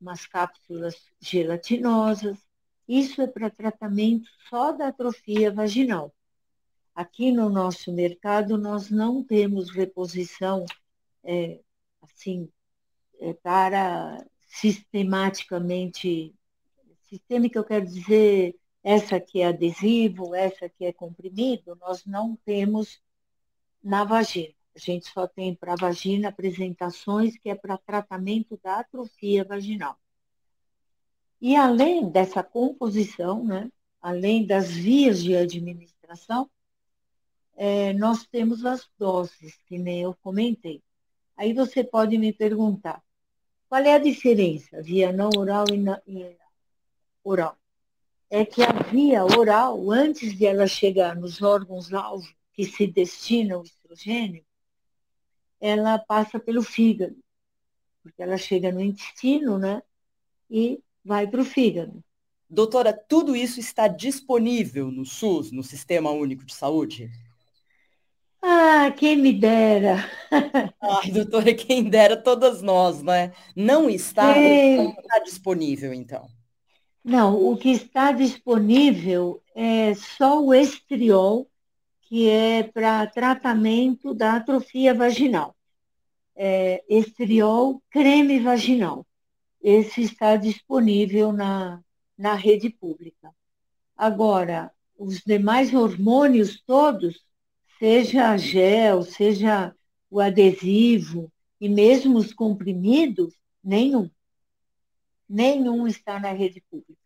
umas 0.00 0.26
cápsulas 0.26 0.96
gelatinosas. 1.20 2.47
Isso 2.88 3.20
é 3.20 3.26
para 3.26 3.50
tratamento 3.50 4.28
só 4.48 4.72
da 4.72 4.88
atrofia 4.88 5.52
vaginal. 5.52 6.14
Aqui 6.94 7.30
no 7.30 7.50
nosso 7.50 7.92
mercado, 7.92 8.56
nós 8.56 8.90
não 8.90 9.22
temos 9.22 9.70
reposição, 9.70 10.64
é, 11.22 11.60
assim, 12.00 12.50
é, 13.20 13.34
para 13.34 14.24
sistematicamente, 14.48 16.34
sistema 17.02 17.48
que 17.48 17.58
eu 17.58 17.64
quero 17.64 17.86
dizer, 17.86 18.56
essa 18.82 19.16
aqui 19.16 19.42
é 19.42 19.48
adesivo, 19.48 20.34
essa 20.34 20.66
aqui 20.66 20.86
é 20.86 20.92
comprimido, 20.92 21.76
nós 21.76 22.06
não 22.06 22.36
temos 22.36 23.00
na 23.82 24.02
vagina. 24.04 24.54
A 24.74 24.78
gente 24.78 25.08
só 25.10 25.26
tem 25.26 25.54
para 25.54 25.74
a 25.74 25.76
vagina 25.76 26.28
apresentações 26.28 27.36
que 27.36 27.50
é 27.50 27.54
para 27.54 27.76
tratamento 27.76 28.58
da 28.62 28.80
atrofia 28.80 29.44
vaginal. 29.44 29.98
E 31.40 31.54
além 31.54 32.08
dessa 32.10 32.42
composição, 32.42 33.44
né, 33.44 33.70
além 34.00 34.46
das 34.46 34.70
vias 34.70 35.22
de 35.22 35.36
administração, 35.36 36.50
é, 37.56 37.92
nós 37.92 38.26
temos 38.26 38.64
as 38.64 38.88
doses, 38.98 39.56
que 39.66 39.78
nem 39.78 40.02
eu 40.02 40.14
comentei. 40.22 40.82
Aí 41.36 41.52
você 41.52 41.84
pode 41.84 42.16
me 42.18 42.32
perguntar, 42.32 43.02
qual 43.68 43.82
é 43.82 43.94
a 43.94 43.98
diferença 43.98 44.82
via 44.82 45.12
não 45.12 45.30
oral 45.36 45.64
e, 45.72 45.76
na, 45.76 46.00
e 46.06 46.36
oral? 47.22 47.56
É 48.30 48.44
que 48.44 48.62
a 48.62 48.72
via 48.72 49.24
oral, 49.24 49.90
antes 49.90 50.36
de 50.36 50.46
ela 50.46 50.66
chegar 50.66 51.16
nos 51.16 51.42
órgãos-alvo 51.42 52.28
que 52.52 52.64
se 52.64 52.86
destinam 52.86 53.58
ao 53.58 53.64
estrogênio, 53.64 54.44
ela 55.60 55.98
passa 55.98 56.38
pelo 56.38 56.62
fígado, 56.62 57.16
porque 58.02 58.22
ela 58.22 58.36
chega 58.36 58.70
no 58.70 58.80
intestino, 58.80 59.58
né? 59.58 59.82
E 60.50 60.80
vai 61.04 61.26
para 61.26 61.40
o 61.40 61.44
fígado. 61.44 62.02
Doutora, 62.50 62.94
tudo 62.94 63.36
isso 63.36 63.60
está 63.60 63.86
disponível 63.88 64.90
no 64.90 65.04
SUS, 65.04 65.52
no 65.52 65.62
Sistema 65.62 66.10
Único 66.10 66.46
de 66.46 66.54
Saúde? 66.54 67.10
Ah, 68.40 68.90
quem 68.96 69.16
me 69.16 69.32
dera! 69.32 69.96
Ai, 70.80 71.10
doutora, 71.10 71.52
quem 71.54 71.84
dera 71.84 72.16
todas 72.16 72.62
nós, 72.62 73.02
né? 73.02 73.32
Não 73.54 73.90
está, 73.90 74.34
não 74.34 74.90
está 74.90 75.18
disponível, 75.24 75.92
então. 75.92 76.26
Não, 77.04 77.36
o 77.36 77.56
que 77.56 77.70
está 77.70 78.12
disponível 78.12 79.42
é 79.54 79.94
só 79.94 80.42
o 80.42 80.54
estriol, 80.54 81.50
que 82.02 82.30
é 82.30 82.62
para 82.62 83.06
tratamento 83.06 84.14
da 84.14 84.36
atrofia 84.36 84.94
vaginal. 84.94 85.54
É, 86.34 86.82
estriol 86.88 87.82
creme 87.90 88.38
vaginal 88.38 89.04
esse 89.60 90.02
está 90.02 90.36
disponível 90.36 91.32
na, 91.32 91.82
na 92.16 92.34
rede 92.34 92.70
pública. 92.70 93.34
Agora, 93.96 94.72
os 94.96 95.20
demais 95.24 95.72
hormônios 95.72 96.60
todos, 96.66 97.24
seja 97.78 98.36
gel, 98.36 99.02
seja 99.02 99.74
o 100.10 100.20
adesivo 100.20 101.30
e 101.60 101.68
mesmo 101.68 102.18
os 102.18 102.32
comprimidos, 102.32 103.34
nenhum. 103.62 104.10
Nenhum 105.28 105.86
está 105.86 106.18
na 106.18 106.32
rede 106.32 106.62
pública. 106.70 106.98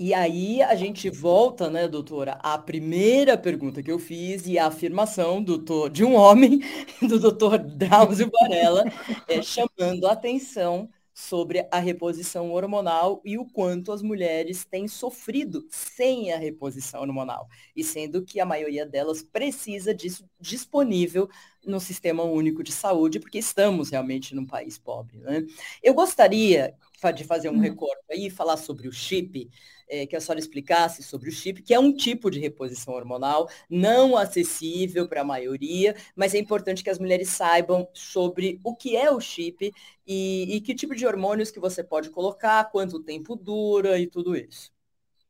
E 0.00 0.14
aí 0.14 0.62
a 0.62 0.76
gente 0.76 1.10
volta, 1.10 1.68
né, 1.68 1.88
doutora, 1.88 2.38
à 2.40 2.56
primeira 2.56 3.36
pergunta 3.36 3.82
que 3.82 3.90
eu 3.90 3.98
fiz 3.98 4.46
e 4.46 4.56
a 4.56 4.68
afirmação 4.68 5.42
do, 5.42 5.88
de 5.88 6.04
um 6.04 6.14
homem, 6.14 6.60
do 7.02 7.18
doutor 7.18 7.58
Drauzio 7.58 8.30
Varela, 8.30 8.84
é, 9.26 9.42
chamando 9.42 10.06
a 10.06 10.12
atenção 10.12 10.88
sobre 11.18 11.66
a 11.72 11.80
reposição 11.80 12.52
hormonal 12.52 13.20
e 13.24 13.36
o 13.36 13.44
quanto 13.44 13.90
as 13.90 14.02
mulheres 14.02 14.64
têm 14.64 14.86
sofrido 14.86 15.66
sem 15.68 16.32
a 16.32 16.38
reposição 16.38 17.00
hormonal, 17.00 17.48
e 17.74 17.82
sendo 17.82 18.22
que 18.24 18.38
a 18.38 18.46
maioria 18.46 18.86
delas 18.86 19.20
precisa 19.20 19.92
disso 19.92 20.24
disponível 20.38 21.28
no 21.66 21.80
Sistema 21.80 22.22
Único 22.22 22.62
de 22.62 22.70
Saúde, 22.70 23.18
porque 23.18 23.38
estamos 23.38 23.90
realmente 23.90 24.32
num 24.32 24.46
país 24.46 24.78
pobre. 24.78 25.18
Né? 25.18 25.44
Eu 25.82 25.92
gostaria 25.92 26.76
de 27.14 27.24
fazer 27.24 27.48
um 27.48 27.54
uhum. 27.54 27.60
recorte 27.60 28.02
aí, 28.10 28.28
falar 28.28 28.56
sobre 28.56 28.88
o 28.88 28.92
chip, 28.92 29.48
é, 29.88 30.06
que 30.06 30.16
a 30.16 30.20
senhora 30.20 30.40
explicasse 30.40 31.02
sobre 31.02 31.28
o 31.28 31.32
chip, 31.32 31.62
que 31.62 31.72
é 31.72 31.78
um 31.78 31.92
tipo 31.92 32.30
de 32.30 32.38
reposição 32.38 32.94
hormonal 32.94 33.48
não 33.70 34.16
acessível 34.16 35.08
para 35.08 35.22
a 35.22 35.24
maioria, 35.24 35.94
mas 36.14 36.34
é 36.34 36.38
importante 36.38 36.82
que 36.82 36.90
as 36.90 36.98
mulheres 36.98 37.28
saibam 37.30 37.88
sobre 37.94 38.60
o 38.64 38.74
que 38.74 38.96
é 38.96 39.10
o 39.10 39.20
chip 39.20 39.72
e, 40.06 40.56
e 40.56 40.60
que 40.60 40.74
tipo 40.74 40.94
de 40.94 41.06
hormônios 41.06 41.50
que 41.50 41.60
você 41.60 41.82
pode 41.82 42.10
colocar, 42.10 42.70
quanto 42.70 43.02
tempo 43.02 43.36
dura 43.36 43.98
e 43.98 44.06
tudo 44.06 44.36
isso. 44.36 44.72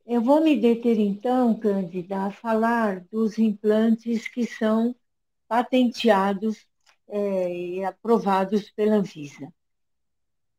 Eu 0.06 0.22
vou 0.22 0.42
me 0.42 0.56
deter 0.56 0.98
então, 0.98 1.54
Cândida, 1.54 2.22
a 2.22 2.30
falar 2.30 3.04
dos 3.12 3.38
implantes 3.38 4.26
que 4.26 4.46
são 4.46 4.96
patenteados 5.46 6.66
é, 7.08 7.54
e 7.54 7.84
aprovados 7.84 8.70
pela 8.70 8.96
Anvisa. 8.96 9.52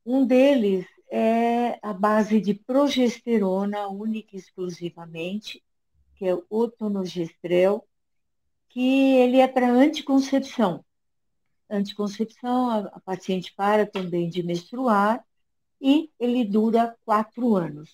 Um 0.05 0.25
deles 0.25 0.85
é 1.09 1.79
a 1.81 1.93
base 1.93 2.39
de 2.39 2.53
progesterona 2.53 3.87
única 3.87 4.35
e 4.35 4.39
exclusivamente, 4.39 5.63
que 6.15 6.25
é 6.27 6.35
o 6.35 6.45
otonogestrel, 6.49 7.87
que 8.69 9.15
ele 9.15 9.39
é 9.39 9.47
para 9.47 9.71
anticoncepção. 9.71 10.85
Anticoncepção, 11.69 12.69
a, 12.69 12.79
a 12.93 12.99
paciente 12.99 13.53
para 13.55 13.85
também 13.85 14.29
de 14.29 14.43
menstruar 14.43 15.25
e 15.81 16.11
ele 16.19 16.45
dura 16.45 16.95
quatro 17.05 17.55
anos. 17.55 17.89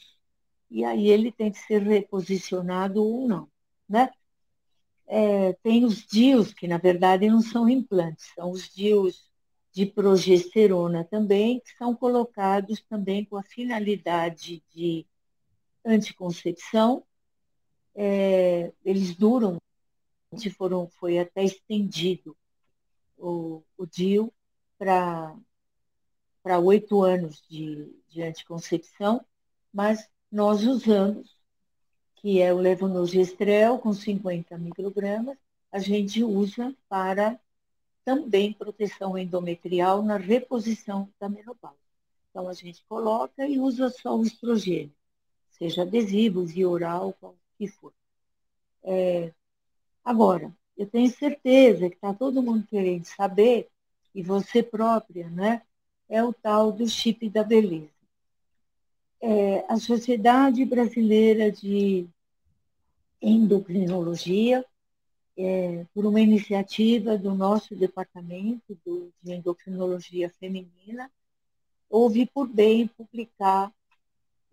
E 0.70 0.84
aí 0.84 1.08
ele 1.08 1.32
tem 1.32 1.52
que 1.52 1.60
ser 1.60 1.82
reposicionado 1.84 3.02
ou 3.04 3.28
não, 3.28 3.50
né? 3.88 4.10
É, 5.08 5.54
tem 5.62 5.86
os 5.86 6.06
DIUs, 6.06 6.52
que 6.54 6.68
na 6.68 6.80
verdade 6.80 7.30
não 7.30 7.40
são 7.40 7.70
implantes, 7.70 8.26
são 8.34 8.50
os 8.50 8.74
DIUs 8.74 9.30
de 9.76 9.86
progesterona 9.86 11.04
também, 11.04 11.60
que 11.60 11.76
são 11.78 11.94
colocados 11.94 12.82
também 12.88 13.26
com 13.26 13.36
a 13.36 13.44
finalidade 13.44 14.64
de 14.74 15.06
anticoncepção. 15.84 17.04
É, 17.94 18.72
eles 18.86 19.14
duram, 19.18 19.62
foram, 20.58 20.88
foi 20.88 21.20
até 21.20 21.44
estendido 21.44 22.38
o, 23.18 23.62
o 23.78 23.86
DIU 23.86 24.34
para 24.78 25.36
oito 26.64 27.02
anos 27.02 27.44
de, 27.50 27.94
de 28.08 28.24
anticoncepção, 28.24 29.26
mas 29.74 30.10
nós 30.32 30.64
usamos, 30.64 31.36
que 32.16 32.42
é 32.42 32.54
o 32.54 32.60
levonorgestrel 32.60 33.78
com 33.80 33.92
50 33.92 34.58
microgramas, 34.58 35.38
a 35.70 35.80
gente 35.80 36.24
usa 36.24 36.74
para 36.88 37.38
também 38.06 38.54
proteção 38.54 39.18
endometrial 39.18 40.04
na 40.04 40.16
reposição 40.16 41.10
da 41.20 41.28
menopausa. 41.28 41.76
Então, 42.30 42.48
a 42.48 42.54
gente 42.54 42.84
coloca 42.88 43.48
e 43.48 43.60
usa 43.60 43.90
só 43.90 44.16
o 44.16 44.24
estrogênio, 44.24 44.94
seja 45.50 45.82
adesivos, 45.82 46.52
via 46.52 46.70
oral, 46.70 47.14
qual 47.20 47.36
que 47.58 47.68
for. 47.68 47.92
É, 48.84 49.34
agora, 50.04 50.56
eu 50.78 50.86
tenho 50.86 51.10
certeza 51.10 51.90
que 51.90 51.96
está 51.96 52.14
todo 52.14 52.44
mundo 52.44 52.68
querendo 52.70 53.06
saber, 53.06 53.70
e 54.14 54.22
você 54.22 54.62
própria, 54.62 55.30
né? 55.30 55.62
É 56.08 56.24
o 56.24 56.32
tal 56.32 56.72
do 56.72 56.88
chip 56.88 57.30
da 57.30 57.44
beleza. 57.44 57.90
É, 59.20 59.66
a 59.68 59.78
Sociedade 59.78 60.64
Brasileira 60.64 61.52
de 61.52 62.08
Endocrinologia, 63.22 64.64
é, 65.38 65.86
por 65.94 66.06
uma 66.06 66.22
iniciativa 66.22 67.18
do 67.18 67.34
nosso 67.36 67.76
departamento 67.76 68.78
do, 68.86 69.12
de 69.22 69.34
endocrinologia 69.34 70.30
feminina, 70.40 71.12
houve 71.90 72.26
por 72.26 72.48
bem 72.48 72.88
publicar 72.88 73.72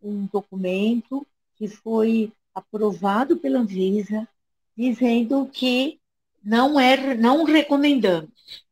um 0.03 0.27
documento 0.27 1.27
que 1.55 1.69
foi 1.69 2.33
aprovado 2.55 3.37
pela 3.37 3.61
Anvisa, 3.61 4.29
dizendo 4.77 5.47
que 5.47 6.01
não 6.43 6.79
é, 6.79 7.15
não 7.15 7.45
recomendamos, 7.45 8.65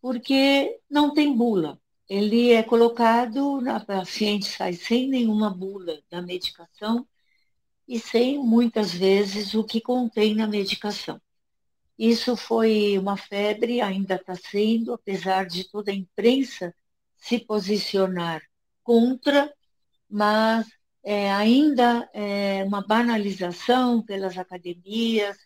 porque 0.00 0.80
não 0.90 1.14
tem 1.14 1.34
bula. 1.34 1.78
Ele 2.08 2.50
é 2.50 2.62
colocado, 2.62 3.60
na 3.60 3.80
paciente 3.80 4.46
sai 4.46 4.74
sem 4.74 5.08
nenhuma 5.08 5.48
bula 5.48 6.02
da 6.10 6.20
medicação 6.20 7.06
e 7.86 7.98
sem, 7.98 8.38
muitas 8.38 8.92
vezes, 8.92 9.54
o 9.54 9.64
que 9.64 9.80
contém 9.80 10.34
na 10.34 10.46
medicação. 10.46 11.20
Isso 11.98 12.36
foi 12.36 12.98
uma 12.98 13.16
febre, 13.16 13.80
ainda 13.80 14.16
está 14.16 14.34
sendo, 14.34 14.92
apesar 14.94 15.46
de 15.46 15.64
toda 15.70 15.90
a 15.90 15.94
imprensa 15.94 16.74
se 17.16 17.38
posicionar 17.38 18.42
contra, 18.82 19.52
mas 20.08 20.66
é, 21.02 21.32
ainda 21.32 22.08
é 22.12 22.64
uma 22.64 22.86
banalização 22.86 24.02
pelas 24.02 24.36
academias 24.38 25.36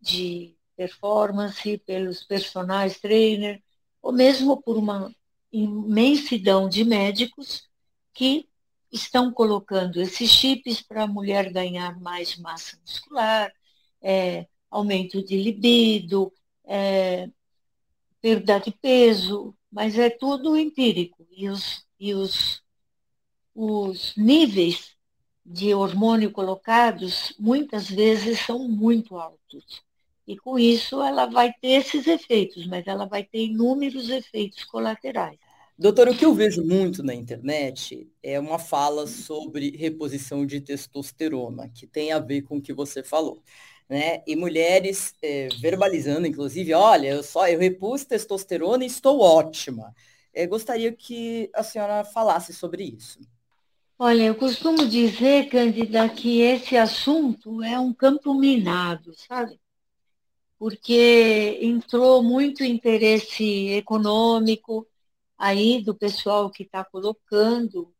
de 0.00 0.56
performance, 0.76 1.78
pelos 1.78 2.22
personagens 2.24 3.00
trainer, 3.00 3.62
ou 4.02 4.12
mesmo 4.12 4.60
por 4.62 4.76
uma 4.76 5.14
imensidão 5.52 6.68
de 6.68 6.84
médicos 6.84 7.68
que 8.14 8.48
estão 8.92 9.32
colocando 9.32 10.00
esses 10.00 10.30
chips 10.30 10.80
para 10.80 11.04
a 11.04 11.06
mulher 11.06 11.52
ganhar 11.52 11.98
mais 12.00 12.36
massa 12.36 12.78
muscular, 12.80 13.52
é, 14.02 14.46
aumento 14.70 15.22
de 15.24 15.36
libido, 15.36 16.32
é, 16.64 17.28
perda 18.20 18.58
de 18.58 18.70
peso, 18.70 19.54
mas 19.70 19.98
é 19.98 20.10
tudo 20.10 20.56
empírico. 20.56 21.26
E 21.30 21.48
os, 21.48 21.84
e 21.98 22.14
os, 22.14 22.62
os 23.54 24.14
níveis 24.16 24.96
de 25.44 25.74
hormônio 25.74 26.30
colocados 26.30 27.34
muitas 27.38 27.88
vezes 27.88 28.40
são 28.40 28.68
muito 28.68 29.16
altos. 29.16 29.82
E 30.26 30.36
com 30.36 30.58
isso 30.58 31.02
ela 31.02 31.26
vai 31.26 31.52
ter 31.60 31.72
esses 31.72 32.06
efeitos, 32.06 32.66
mas 32.66 32.86
ela 32.86 33.04
vai 33.04 33.24
ter 33.24 33.46
inúmeros 33.46 34.08
efeitos 34.08 34.64
colaterais. 34.64 35.38
Doutor, 35.76 36.08
o 36.08 36.14
que 36.14 36.26
eu 36.26 36.34
vejo 36.34 36.62
muito 36.62 37.02
na 37.02 37.14
internet 37.14 38.06
é 38.22 38.38
uma 38.38 38.58
fala 38.58 39.06
sobre 39.06 39.70
reposição 39.70 40.44
de 40.44 40.60
testosterona, 40.60 41.70
que 41.70 41.86
tem 41.86 42.12
a 42.12 42.18
ver 42.18 42.42
com 42.42 42.58
o 42.58 42.62
que 42.62 42.72
você 42.72 43.02
falou. 43.02 43.42
Né? 43.90 44.22
E 44.24 44.36
mulheres 44.36 45.16
é, 45.20 45.48
verbalizando, 45.60 46.24
inclusive, 46.24 46.72
olha, 46.72 47.08
eu 47.08 47.24
só 47.24 47.48
eu 47.48 47.58
repus 47.58 48.04
testosterona 48.04 48.84
e 48.84 48.86
estou 48.86 49.18
ótima. 49.18 49.92
Eu 50.32 50.48
gostaria 50.48 50.92
que 50.92 51.50
a 51.52 51.64
senhora 51.64 52.04
falasse 52.04 52.54
sobre 52.54 52.84
isso. 52.84 53.18
Olha, 53.98 54.22
eu 54.22 54.36
costumo 54.36 54.86
dizer, 54.86 55.48
Cândida, 55.48 56.08
que 56.08 56.40
esse 56.40 56.76
assunto 56.76 57.64
é 57.64 57.80
um 57.80 57.92
campo 57.92 58.32
minado, 58.32 59.12
sabe? 59.16 59.60
Porque 60.56 61.58
entrou 61.60 62.22
muito 62.22 62.62
interesse 62.62 63.70
econômico, 63.70 64.86
aí 65.36 65.82
do 65.82 65.96
pessoal 65.96 66.48
que 66.48 66.62
está 66.62 66.84
colocando 66.84 67.92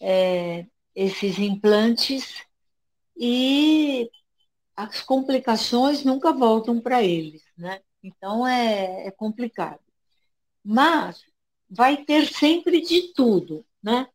é, 0.00 0.64
esses 0.94 1.38
implantes 1.38 2.42
e 3.14 4.10
as 4.76 5.00
complicações 5.02 6.04
nunca 6.04 6.32
voltam 6.32 6.80
para 6.80 7.02
eles, 7.02 7.42
né? 7.56 7.80
Então 8.02 8.46
é, 8.46 9.06
é, 9.06 9.10
complicado. 9.10 9.80
Mas 10.64 11.24
vai 11.68 12.04
ter 12.04 12.26
sempre 12.26 12.80
de 12.82 13.14
tudo, 13.14 13.64
né? 13.82 14.06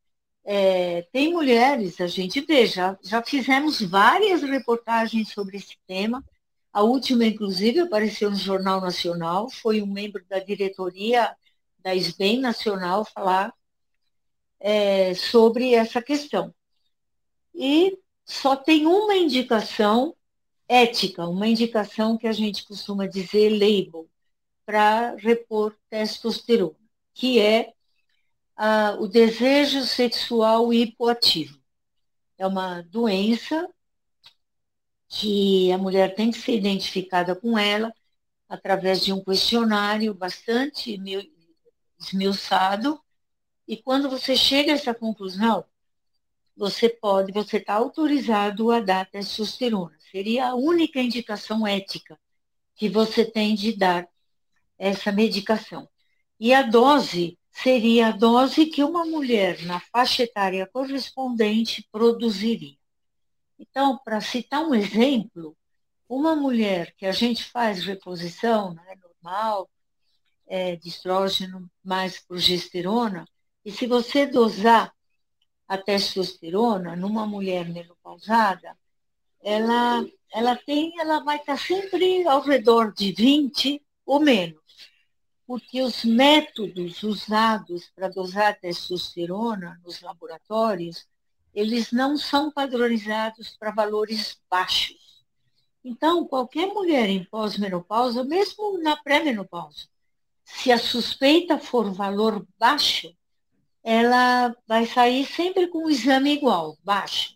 É, 0.44 1.04
tem 1.12 1.34
mulheres, 1.34 2.02
a 2.02 2.08
gente 2.08 2.42
vê, 2.42 2.66
já, 2.66 2.98
já 3.04 3.22
fizemos 3.24 3.82
várias 3.82 4.42
reportagens 4.42 5.30
sobre 5.32 5.58
esse 5.58 5.78
tema. 5.88 6.24
A 6.74 6.82
última, 6.84 7.26
inclusive, 7.26 7.80
apareceu 7.80 8.30
no 8.32 8.38
Jornal 8.38 8.82
Nacional, 8.82 9.50
foi 9.50 9.82
um 9.82 9.88
membro 9.88 10.24
da 10.28 10.40
diretoria 10.40 11.36
da 11.80 11.96
SBEM 11.96 12.40
Nacional 12.40 13.06
falar 13.06 13.54
é, 14.60 15.14
sobre 15.16 15.74
essa 15.74 16.02
questão. 16.02 16.54
E 17.54 17.98
só 18.26 18.56
tem 18.56 18.86
uma 18.86 19.16
indicação 19.16 20.16
ética, 20.72 21.28
uma 21.28 21.48
indicação 21.48 22.18
que 22.18 22.26
a 22.26 22.32
gente 22.32 22.64
costuma 22.64 23.06
dizer 23.06 23.50
label, 23.50 24.10
para 24.66 25.16
repor 25.16 25.76
testosterona, 25.90 26.78
que 27.14 27.40
é 27.42 27.74
ah, 28.56 28.96
o 29.00 29.08
desejo 29.08 29.82
sexual 29.82 30.72
hipoativo. 30.74 31.60
É 32.38 32.48
uma 32.48 32.82
doença 32.84 33.70
que 35.10 35.70
a 35.74 35.78
mulher 35.78 36.16
tem 36.16 36.32
que 36.32 36.40
ser 36.40 36.56
identificada 36.56 37.36
com 37.36 37.58
ela 37.60 37.94
através 38.48 39.04
de 39.04 39.12
um 39.12 39.22
questionário 39.22 40.14
bastante 40.14 40.98
esmiuçado, 42.00 43.02
e 43.68 43.76
quando 43.78 44.10
você 44.10 44.36
chega 44.38 44.72
a 44.72 44.76
essa 44.76 44.94
conclusão, 44.94 45.66
você 46.56 46.90
pode, 46.90 47.32
você 47.32 47.58
está 47.58 47.74
autorizado 47.74 48.72
a 48.72 48.80
dar 48.80 49.10
testosterona. 49.10 50.01
Seria 50.12 50.50
a 50.50 50.56
única 50.56 51.00
indicação 51.00 51.66
ética 51.66 52.20
que 52.76 52.90
você 52.90 53.24
tem 53.24 53.56
de 53.56 53.76
dar 53.76 54.08
essa 54.78 55.12
medicação. 55.12 55.88
E 56.40 56.54
a 56.54 56.64
dose 56.64 57.40
seria 57.52 58.08
a 58.08 58.12
dose 58.12 58.66
que 58.66 58.84
uma 58.84 59.06
mulher 59.06 59.62
na 59.64 59.80
faixa 59.80 60.24
etária 60.24 60.68
correspondente 60.68 61.88
produziria. 61.92 62.76
Então, 63.58 64.00
para 64.04 64.20
citar 64.20 64.62
um 64.62 64.74
exemplo, 64.76 65.56
uma 66.10 66.36
mulher 66.36 66.94
que 66.98 67.06
a 67.06 67.12
gente 67.12 67.46
faz 67.46 67.86
reposição, 67.86 68.74
né, 68.74 68.98
normal, 69.02 69.70
é, 70.48 70.76
de 70.76 70.90
estrógeno 70.90 71.72
mais 71.84 72.20
progesterona, 72.20 73.26
e 73.64 73.72
se 73.72 73.88
você 73.88 74.26
dosar 74.26 74.94
a 75.68 75.78
testosterona 75.78 76.96
numa 76.98 77.26
mulher 77.26 77.70
menopausada, 77.70 78.78
ela, 79.44 80.06
ela 80.34 80.56
tem, 80.56 81.00
ela 81.00 81.24
vai 81.24 81.38
estar 81.38 81.58
sempre 81.58 82.26
ao 82.28 82.42
redor 82.42 82.94
de 82.94 83.12
20 83.12 83.82
ou 84.06 84.20
menos, 84.20 84.62
porque 85.46 85.82
os 85.82 86.04
métodos 86.04 87.04
usados 87.04 87.90
para 87.96 88.10
dosar 88.10 88.60
testosterona 88.60 89.80
nos 89.84 90.02
laboratórios, 90.02 91.08
eles 91.54 91.92
não 91.92 92.18
são 92.18 92.52
padronizados 92.52 93.56
para 93.58 93.72
valores 93.72 94.40
baixos. 94.50 95.26
Então, 95.84 96.28
qualquer 96.28 96.68
mulher 96.68 97.10
em 97.10 97.24
pós-menopausa, 97.24 98.24
mesmo 98.24 98.78
na 98.78 98.96
pré-menopausa, 98.96 99.88
se 100.46 100.72
a 100.72 100.78
suspeita 100.78 101.58
for 101.58 101.92
valor 101.92 102.46
baixo, 102.58 103.14
ela 103.84 104.56
vai 104.68 104.86
sair 104.86 105.26
sempre 105.26 105.68
com 105.68 105.86
o 105.86 105.90
exame 105.90 106.34
igual, 106.34 106.78
baixo. 106.84 107.36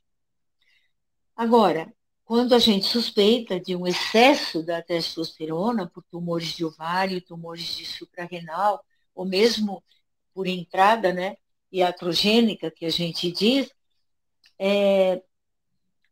Agora, 1.36 1.94
quando 2.24 2.56
a 2.56 2.60
gente 2.60 2.86
suspeita 2.86 3.60
de 3.60 3.76
um 3.76 3.86
excesso 3.86 4.64
da 4.64 4.82
testosterona 4.82 5.88
por 5.88 6.04
tumores 6.04 6.50
de 6.50 6.64
ovário, 6.64 7.22
tumores 7.22 7.76
de 7.76 7.86
suprarrenal, 7.86 8.84
ou 9.14 9.26
mesmo 9.26 9.84
por 10.34 10.48
entrada 10.48 11.14
né, 11.14 11.36
iatrogênica, 11.72 12.72
que 12.72 12.86
a 12.86 12.90
gente 12.90 13.32
diz, 13.32 13.70
é, 14.58 15.22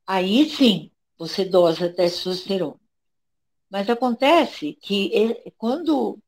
aí 0.06 0.50
sim 0.50 0.92
você 1.18 1.46
dosa 1.46 1.90
testosterona. 1.90 2.80
Mas 3.70 3.90
acontece 3.90 4.74
que 4.74 5.36
quando 5.58 6.20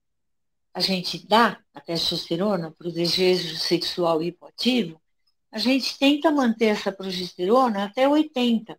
a 0.74 0.80
gente 0.80 1.28
dá 1.28 1.60
a 1.74 1.82
testosterona 1.82 2.72
para 2.72 2.88
o 2.88 2.92
desejo 2.92 3.56
sexual 3.58 4.24
hipoativo, 4.24 5.00
a 5.52 5.60
gente 5.60 5.98
tenta 5.98 6.32
manter 6.32 6.66
essa 6.66 6.92
progesterona 6.92 7.86
até 7.86 8.08
80, 8.10 8.78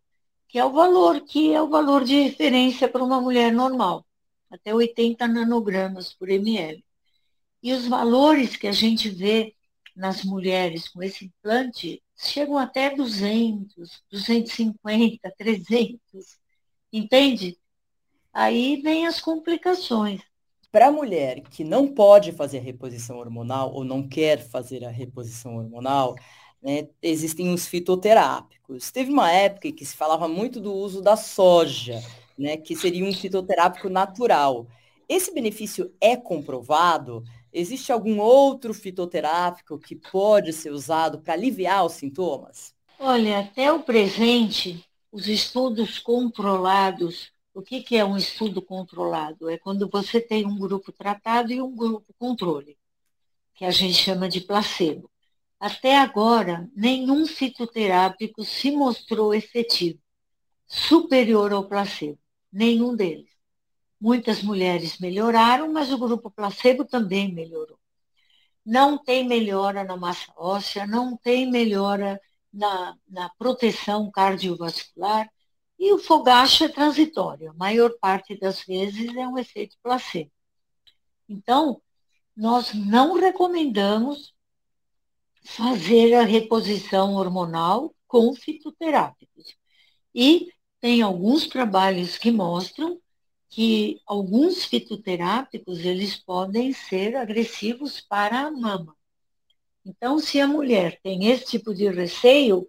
que 0.49 0.59
é 0.59 0.64
o 0.64 0.72
valor 0.72 1.20
que 1.22 1.53
é 1.53 1.61
o 1.61 1.68
valor 1.68 2.05
de 2.05 2.20
referência 2.22 2.88
para 2.88 3.05
uma 3.05 3.20
mulher 3.20 3.53
normal, 3.53 4.07
até 4.51 4.74
80 4.74 5.26
nanogramas 5.28 6.12
por 6.12 6.28
ml. 6.28 6.84
E 7.62 7.72
os 7.72 7.86
valores 7.86 8.57
que 8.57 8.66
a 8.66 8.72
gente 8.72 9.09
vê 9.09 9.55
nas 9.94 10.22
mulheres 10.22 10.88
com 10.88 11.03
esse 11.03 11.24
implante 11.24 12.03
chegam 12.16 12.59
até 12.59 12.94
200, 12.94 14.03
250, 14.11 15.34
300, 15.36 15.99
entende? 16.92 17.59
Aí 18.32 18.80
vem 18.82 19.07
as 19.07 19.20
complicações. 19.20 20.20
Para 20.70 20.88
a 20.88 20.92
mulher 20.92 21.40
que 21.40 21.64
não 21.64 21.88
pode 21.88 22.32
fazer 22.32 22.59
a 22.59 22.62
reposição 22.62 23.18
hormonal 23.18 23.72
ou 23.72 23.82
não 23.84 24.07
quer 24.07 24.38
fazer 24.38 24.84
a 24.84 24.90
reposição 24.90 25.57
hormonal, 25.57 26.14
né, 26.67 26.89
existem 27.01 27.55
os 27.55 27.69
fitoterápicos. 27.69 28.91
Teve 28.91 29.12
uma 29.12 29.31
época 29.31 29.71
que 29.71 29.85
se 29.85 29.97
falava 29.97 30.27
muito 30.27 30.61
do 30.61 30.75
uso 30.75 31.01
da 31.01 31.17
soja, 31.17 32.03
né, 32.37 32.57
que 32.57 32.75
seria 32.75 33.05
um 33.05 33.12
fitoterápico 33.12 33.89
natural. 33.89 34.67
Esse 35.09 35.33
benefício 35.33 35.95
é 36.01 36.17
comprovado? 36.17 37.23
Existe 37.53 37.93
algum 37.93 38.19
outro 38.19 38.75
fitoterápico 38.75 39.79
que 39.79 39.95
pode 39.95 40.53
ser 40.53 40.73
usado 40.73 41.21
para 41.21 41.35
aliviar 41.35 41.87
os 41.87 41.93
sintomas? 41.93 42.75
Olha, 42.99 43.39
até 43.39 43.73
o 43.73 43.85
presente, 43.85 44.85
os 45.12 45.29
estudos 45.29 46.01
controlados, 46.01 47.31
o 47.55 47.62
que, 47.62 47.81
que 47.81 47.97
é 47.97 48.05
um 48.05 48.17
estudo 48.17 48.61
controlado? 48.61 49.49
É 49.49 49.57
quando 49.57 49.89
você 49.89 50.21
tem 50.21 50.45
um 50.45 50.59
grupo 50.59 50.91
tratado 50.91 51.53
e 51.53 51.62
um 51.62 51.77
grupo 51.77 52.12
controle, 52.19 52.77
que 53.55 53.64
a 53.64 53.71
gente 53.71 53.95
chama 53.95 54.29
de 54.29 54.41
placebo. 54.41 55.09
Até 55.59 55.97
agora, 55.97 56.71
nenhum 56.77 57.27
fitoterápico 57.27 58.45
se 58.45 58.71
mostrou 58.71 59.35
efetivo, 59.35 59.99
superior 60.67 61.53
ao 61.53 61.67
placebo. 61.67 62.19
Nenhum 62.53 62.95
deles. 62.95 63.31
Muitas 64.01 64.43
mulheres 64.43 64.99
melhoraram, 64.99 65.73
mas 65.73 65.91
o 65.91 65.99
grupo 65.99 66.31
placebo 66.31 66.85
também 66.85 67.33
melhorou. 67.33 67.79
Não 68.65 68.99
tem 68.99 69.27
melhora 69.27 69.85
na 69.85 69.97
massa 69.97 70.33
óssea, 70.37 70.87
não 70.87 71.17
tem 71.17 71.51
melhora 71.51 72.21
na, 72.53 72.97
na 73.09 73.29
proteção 73.39 74.11
cardiovascular 74.11 75.31
e 75.79 75.93
o 75.93 75.99
fogacho 75.99 76.65
é 76.65 76.69
transitório. 76.69 77.51
A 77.51 77.55
maior 77.55 77.93
parte 78.01 78.39
das 78.39 78.63
vezes 78.63 79.15
é 79.15 79.27
um 79.27 79.39
efeito 79.39 79.77
placebo. 79.83 80.31
Então, 81.29 81.81
nós 82.37 82.75
não 82.75 83.15
recomendamos 83.15 84.36
fazer 85.57 86.15
a 86.15 86.23
reposição 86.23 87.15
hormonal 87.15 87.95
com 88.07 88.35
fitoterápicos. 88.35 89.57
E 90.15 90.49
tem 90.81 91.03
alguns 91.03 91.47
trabalhos 91.47 92.19
que 92.19 92.31
mostram 92.31 93.01
que 93.49 94.01
alguns 94.07 94.65
fitoterápicos 94.65 95.85
eles 95.85 96.17
podem 96.17 96.73
ser 96.73 97.17
agressivos 97.17 98.01
para 98.01 98.41
a 98.41 98.51
mama. 98.51 98.95
Então, 99.85 100.19
se 100.19 100.41
a 100.41 100.47
mulher 100.47 101.01
tem 101.03 101.29
esse 101.29 101.47
tipo 101.47 101.73
de 101.73 101.89
receio 101.89 102.69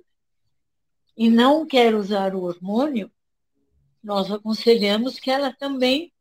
e 1.16 1.30
não 1.30 1.66
quer 1.66 1.96
usar 1.96 2.36
o 2.36 2.44
hormônio, 2.44 3.12
nós 4.04 4.32
aconselhamos 4.32 5.20
que 5.20 5.30
ela 5.30 5.52
também 5.52 6.14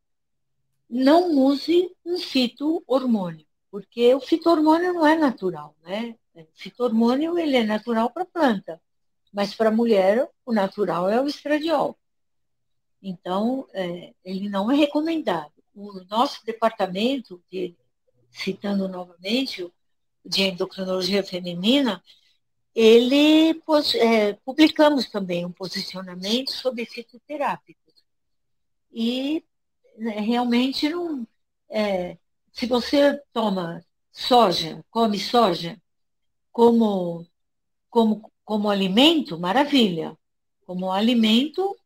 não 0.89 1.31
use 1.37 1.89
um 2.05 2.17
fito-hormônio, 2.17 3.45
porque 3.69 4.13
o 4.15 4.19
fito-hormônio 4.19 4.93
não 4.93 5.05
é 5.05 5.15
natural, 5.15 5.75
né? 5.83 6.15
O 6.43 6.47
fito-hormônio 6.55 7.37
ele 7.37 7.57
é 7.57 7.63
natural 7.63 8.09
para 8.09 8.25
planta, 8.25 8.81
mas 9.31 9.53
para 9.55 9.69
a 9.69 9.71
mulher 9.71 10.29
o 10.45 10.53
natural 10.53 11.09
é 11.09 11.21
o 11.21 11.27
estradiol. 11.27 11.97
Então, 13.01 13.67
é, 13.73 14.13
ele 14.23 14.49
não 14.49 14.71
é 14.71 14.75
recomendado. 14.75 15.51
O 15.75 16.01
nosso 16.09 16.43
departamento, 16.45 17.41
de, 17.49 17.75
citando 18.31 18.87
novamente 18.87 19.71
de 20.25 20.43
endocrinologia 20.43 21.23
feminina, 21.23 22.03
ele 22.73 23.59
é, 23.95 24.33
publicamos 24.45 25.09
também 25.09 25.45
um 25.45 25.51
posicionamento 25.51 26.51
sobre 26.51 26.85
fitoterápicos. 26.85 27.93
E 28.91 29.43
né, 29.97 30.19
realmente 30.19 30.89
não. 30.89 31.27
É, 31.69 32.17
se 32.51 32.65
você 32.65 33.21
toma 33.33 33.83
soja, 34.11 34.83
come 34.89 35.19
soja 35.19 35.79
como, 36.57 37.23
como, 37.87 38.31
como 38.43 38.67
alimento, 38.67 39.37
maravilha. 39.37 40.17
Como 40.65 40.91
alimento, 40.91 41.77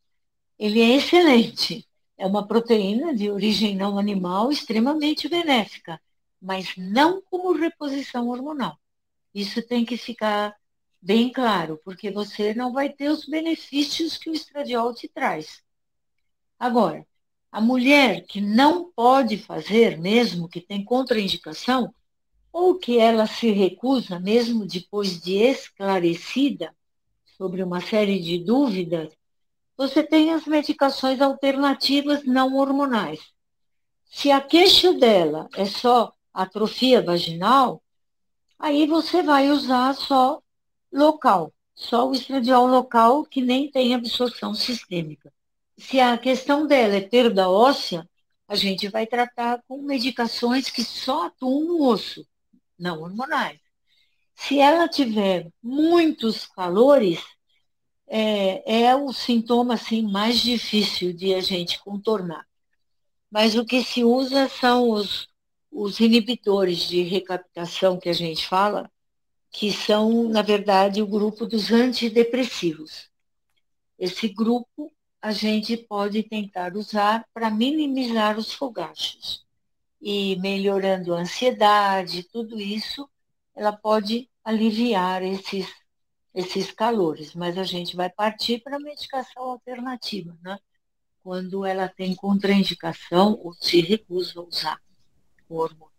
ele 0.57 0.79
é 0.79 0.95
excelente. 0.95 1.85
É 2.17 2.25
uma 2.25 2.47
proteína 2.47 3.13
de 3.13 3.29
origem 3.29 3.75
não 3.75 3.99
animal 3.99 4.49
extremamente 4.49 5.27
benéfica, 5.27 5.99
mas 6.41 6.73
não 6.77 7.21
como 7.21 7.51
reposição 7.51 8.29
hormonal. 8.29 8.77
Isso 9.35 9.61
tem 9.61 9.83
que 9.83 9.97
ficar 9.97 10.55
bem 11.01 11.29
claro, 11.29 11.77
porque 11.83 12.09
você 12.09 12.53
não 12.53 12.71
vai 12.71 12.87
ter 12.87 13.09
os 13.09 13.25
benefícios 13.25 14.17
que 14.17 14.29
o 14.29 14.33
estradiol 14.33 14.95
te 14.95 15.09
traz. 15.09 15.61
Agora, 16.57 17.05
a 17.51 17.59
mulher 17.59 18.25
que 18.25 18.39
não 18.39 18.89
pode 18.93 19.37
fazer, 19.37 19.97
mesmo 19.99 20.47
que 20.47 20.61
tem 20.61 20.81
contraindicação, 20.85 21.93
ou 22.51 22.75
que 22.77 22.97
ela 22.99 23.25
se 23.25 23.51
recusa, 23.51 24.19
mesmo 24.19 24.65
depois 24.65 25.21
de 25.21 25.35
esclarecida 25.35 26.75
sobre 27.37 27.63
uma 27.63 27.81
série 27.81 28.19
de 28.19 28.37
dúvidas, 28.37 29.11
você 29.77 30.03
tem 30.03 30.31
as 30.31 30.45
medicações 30.45 31.21
alternativas 31.21 32.23
não 32.25 32.55
hormonais. 32.55 33.19
Se 34.05 34.29
a 34.29 34.41
queixa 34.41 34.93
dela 34.93 35.49
é 35.55 35.65
só 35.65 36.13
atrofia 36.33 37.01
vaginal, 37.01 37.81
aí 38.59 38.85
você 38.85 39.23
vai 39.23 39.49
usar 39.49 39.93
só 39.95 40.41
local, 40.91 41.53
só 41.73 42.07
o 42.07 42.13
estradiol 42.13 42.67
local 42.67 43.25
que 43.25 43.41
nem 43.41 43.71
tem 43.71 43.95
absorção 43.95 44.53
sistêmica. 44.53 45.31
Se 45.77 45.99
a 45.99 46.17
questão 46.17 46.67
dela 46.67 46.95
é 46.95 47.01
perda 47.01 47.49
óssea, 47.49 48.07
a 48.47 48.55
gente 48.55 48.87
vai 48.89 49.07
tratar 49.07 49.63
com 49.67 49.81
medicações 49.81 50.69
que 50.69 50.83
só 50.83 51.27
atuam 51.27 51.63
no 51.63 51.83
osso, 51.87 52.27
não 52.81 53.01
hormonais. 53.01 53.59
Se 54.35 54.59
ela 54.59 54.89
tiver 54.89 55.51
muitos 55.61 56.47
calores, 56.47 57.19
é, 58.07 58.83
é 58.85 58.95
o 58.95 59.13
sintoma 59.13 59.75
assim, 59.75 60.01
mais 60.01 60.39
difícil 60.39 61.13
de 61.13 61.33
a 61.33 61.39
gente 61.39 61.79
contornar. 61.79 62.45
Mas 63.29 63.55
o 63.55 63.63
que 63.63 63.83
se 63.83 64.03
usa 64.03 64.49
são 64.49 64.89
os, 64.89 65.29
os 65.71 65.99
inibidores 65.99 66.79
de 66.79 67.03
recaptação 67.03 67.99
que 67.99 68.09
a 68.09 68.13
gente 68.13 68.47
fala, 68.47 68.91
que 69.51 69.71
são, 69.71 70.27
na 70.27 70.41
verdade, 70.41 71.01
o 71.01 71.07
grupo 71.07 71.45
dos 71.45 71.71
antidepressivos. 71.71 73.09
Esse 73.97 74.27
grupo 74.27 74.91
a 75.21 75.31
gente 75.31 75.77
pode 75.77 76.23
tentar 76.23 76.75
usar 76.75 77.25
para 77.33 77.51
minimizar 77.51 78.39
os 78.39 78.51
fogachos. 78.51 79.45
E 80.01 80.35
melhorando 80.37 81.13
a 81.13 81.19
ansiedade, 81.19 82.23
tudo 82.23 82.59
isso, 82.59 83.07
ela 83.55 83.71
pode 83.71 84.29
aliviar 84.43 85.21
esses 85.21 85.67
esses 86.33 86.71
calores, 86.71 87.35
mas 87.35 87.57
a 87.57 87.63
gente 87.63 87.95
vai 87.95 88.09
partir 88.09 88.61
para 88.61 88.77
a 88.77 88.79
medicação 88.79 89.43
alternativa, 89.43 90.35
né? 90.41 90.57
Quando 91.21 91.65
ela 91.65 91.87
tem 91.87 92.15
contraindicação 92.15 93.39
ou 93.43 93.53
se 93.53 93.81
recusa 93.81 94.39
a 94.39 94.43
usar 94.43 94.79
o 95.47 95.57
hormônio. 95.57 95.91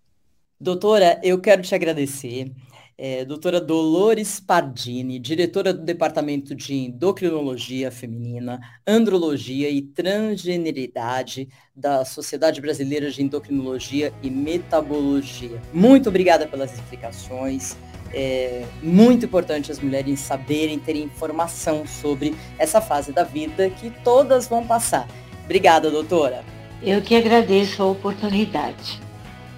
Doutora, 0.59 1.21
eu 1.23 1.41
quero 1.41 1.63
te 1.63 1.75
agradecer. 1.75 2.51
É, 2.97 3.25
doutora 3.25 3.61
Dolores 3.61 4.39
Pardini, 4.39 5.19
diretora 5.19 5.73
do 5.73 5.83
Departamento 5.83 6.55
de 6.55 6.75
Endocrinologia 6.75 7.91
Feminina, 7.91 8.61
Andrologia 8.87 9.71
e 9.71 9.83
Transgeneridade 9.83 11.49
da 11.75 12.05
Sociedade 12.05 12.61
Brasileira 12.61 13.11
de 13.11 13.23
Endocrinologia 13.23 14.13
e 14.23 14.31
Metabologia. 14.31 15.61
Muito 15.73 16.09
obrigada 16.09 16.47
pelas 16.47 16.75
explicações 16.75 17.77
é 18.15 18.65
muito 18.83 19.25
importante 19.25 19.73
as 19.73 19.81
mulheres 19.81 20.21
saberem, 20.21 20.79
terem 20.79 21.05
informação 21.05 21.87
sobre 21.87 22.35
essa 22.59 22.81
fase 22.81 23.11
da 23.13 23.25
vida 23.25 23.71
que 23.71 23.91
todas 24.05 24.47
vão 24.47 24.67
passar. 24.67 25.09
Obrigada, 25.45 25.91
doutora. 25.91 26.45
Eu 26.83 27.01
que 27.01 27.15
agradeço 27.15 27.83
a 27.83 27.87
oportunidade. 27.87 29.01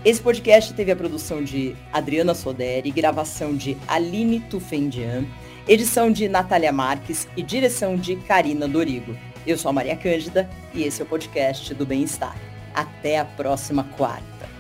Esse 0.05 0.20
podcast 0.20 0.74
teve 0.74 0.92
a 0.92 0.96
produção 0.96 1.42
de 1.42 1.74
Adriana 1.90 2.34
Soderi, 2.34 2.90
gravação 2.90 3.57
de 3.57 3.74
Aline 3.88 4.38
Tufendian, 4.38 5.24
edição 5.66 6.12
de 6.12 6.28
Natália 6.28 6.70
Marques 6.70 7.26
e 7.34 7.42
direção 7.42 7.96
de 7.96 8.14
Karina 8.14 8.68
Dorigo. 8.68 9.16
Eu 9.46 9.57
sou 9.57 9.70
a 9.70 9.72
Maria 9.72 9.96
Cândida 9.96 10.46
e 10.74 10.82
esse 10.82 11.00
é 11.00 11.07
o 11.07 11.09
podcast 11.09 11.72
do 11.72 11.86
Bem-Estar. 11.86 12.36
Até 12.74 13.18
a 13.18 13.24
próxima 13.24 13.84
quarta. 13.96 14.53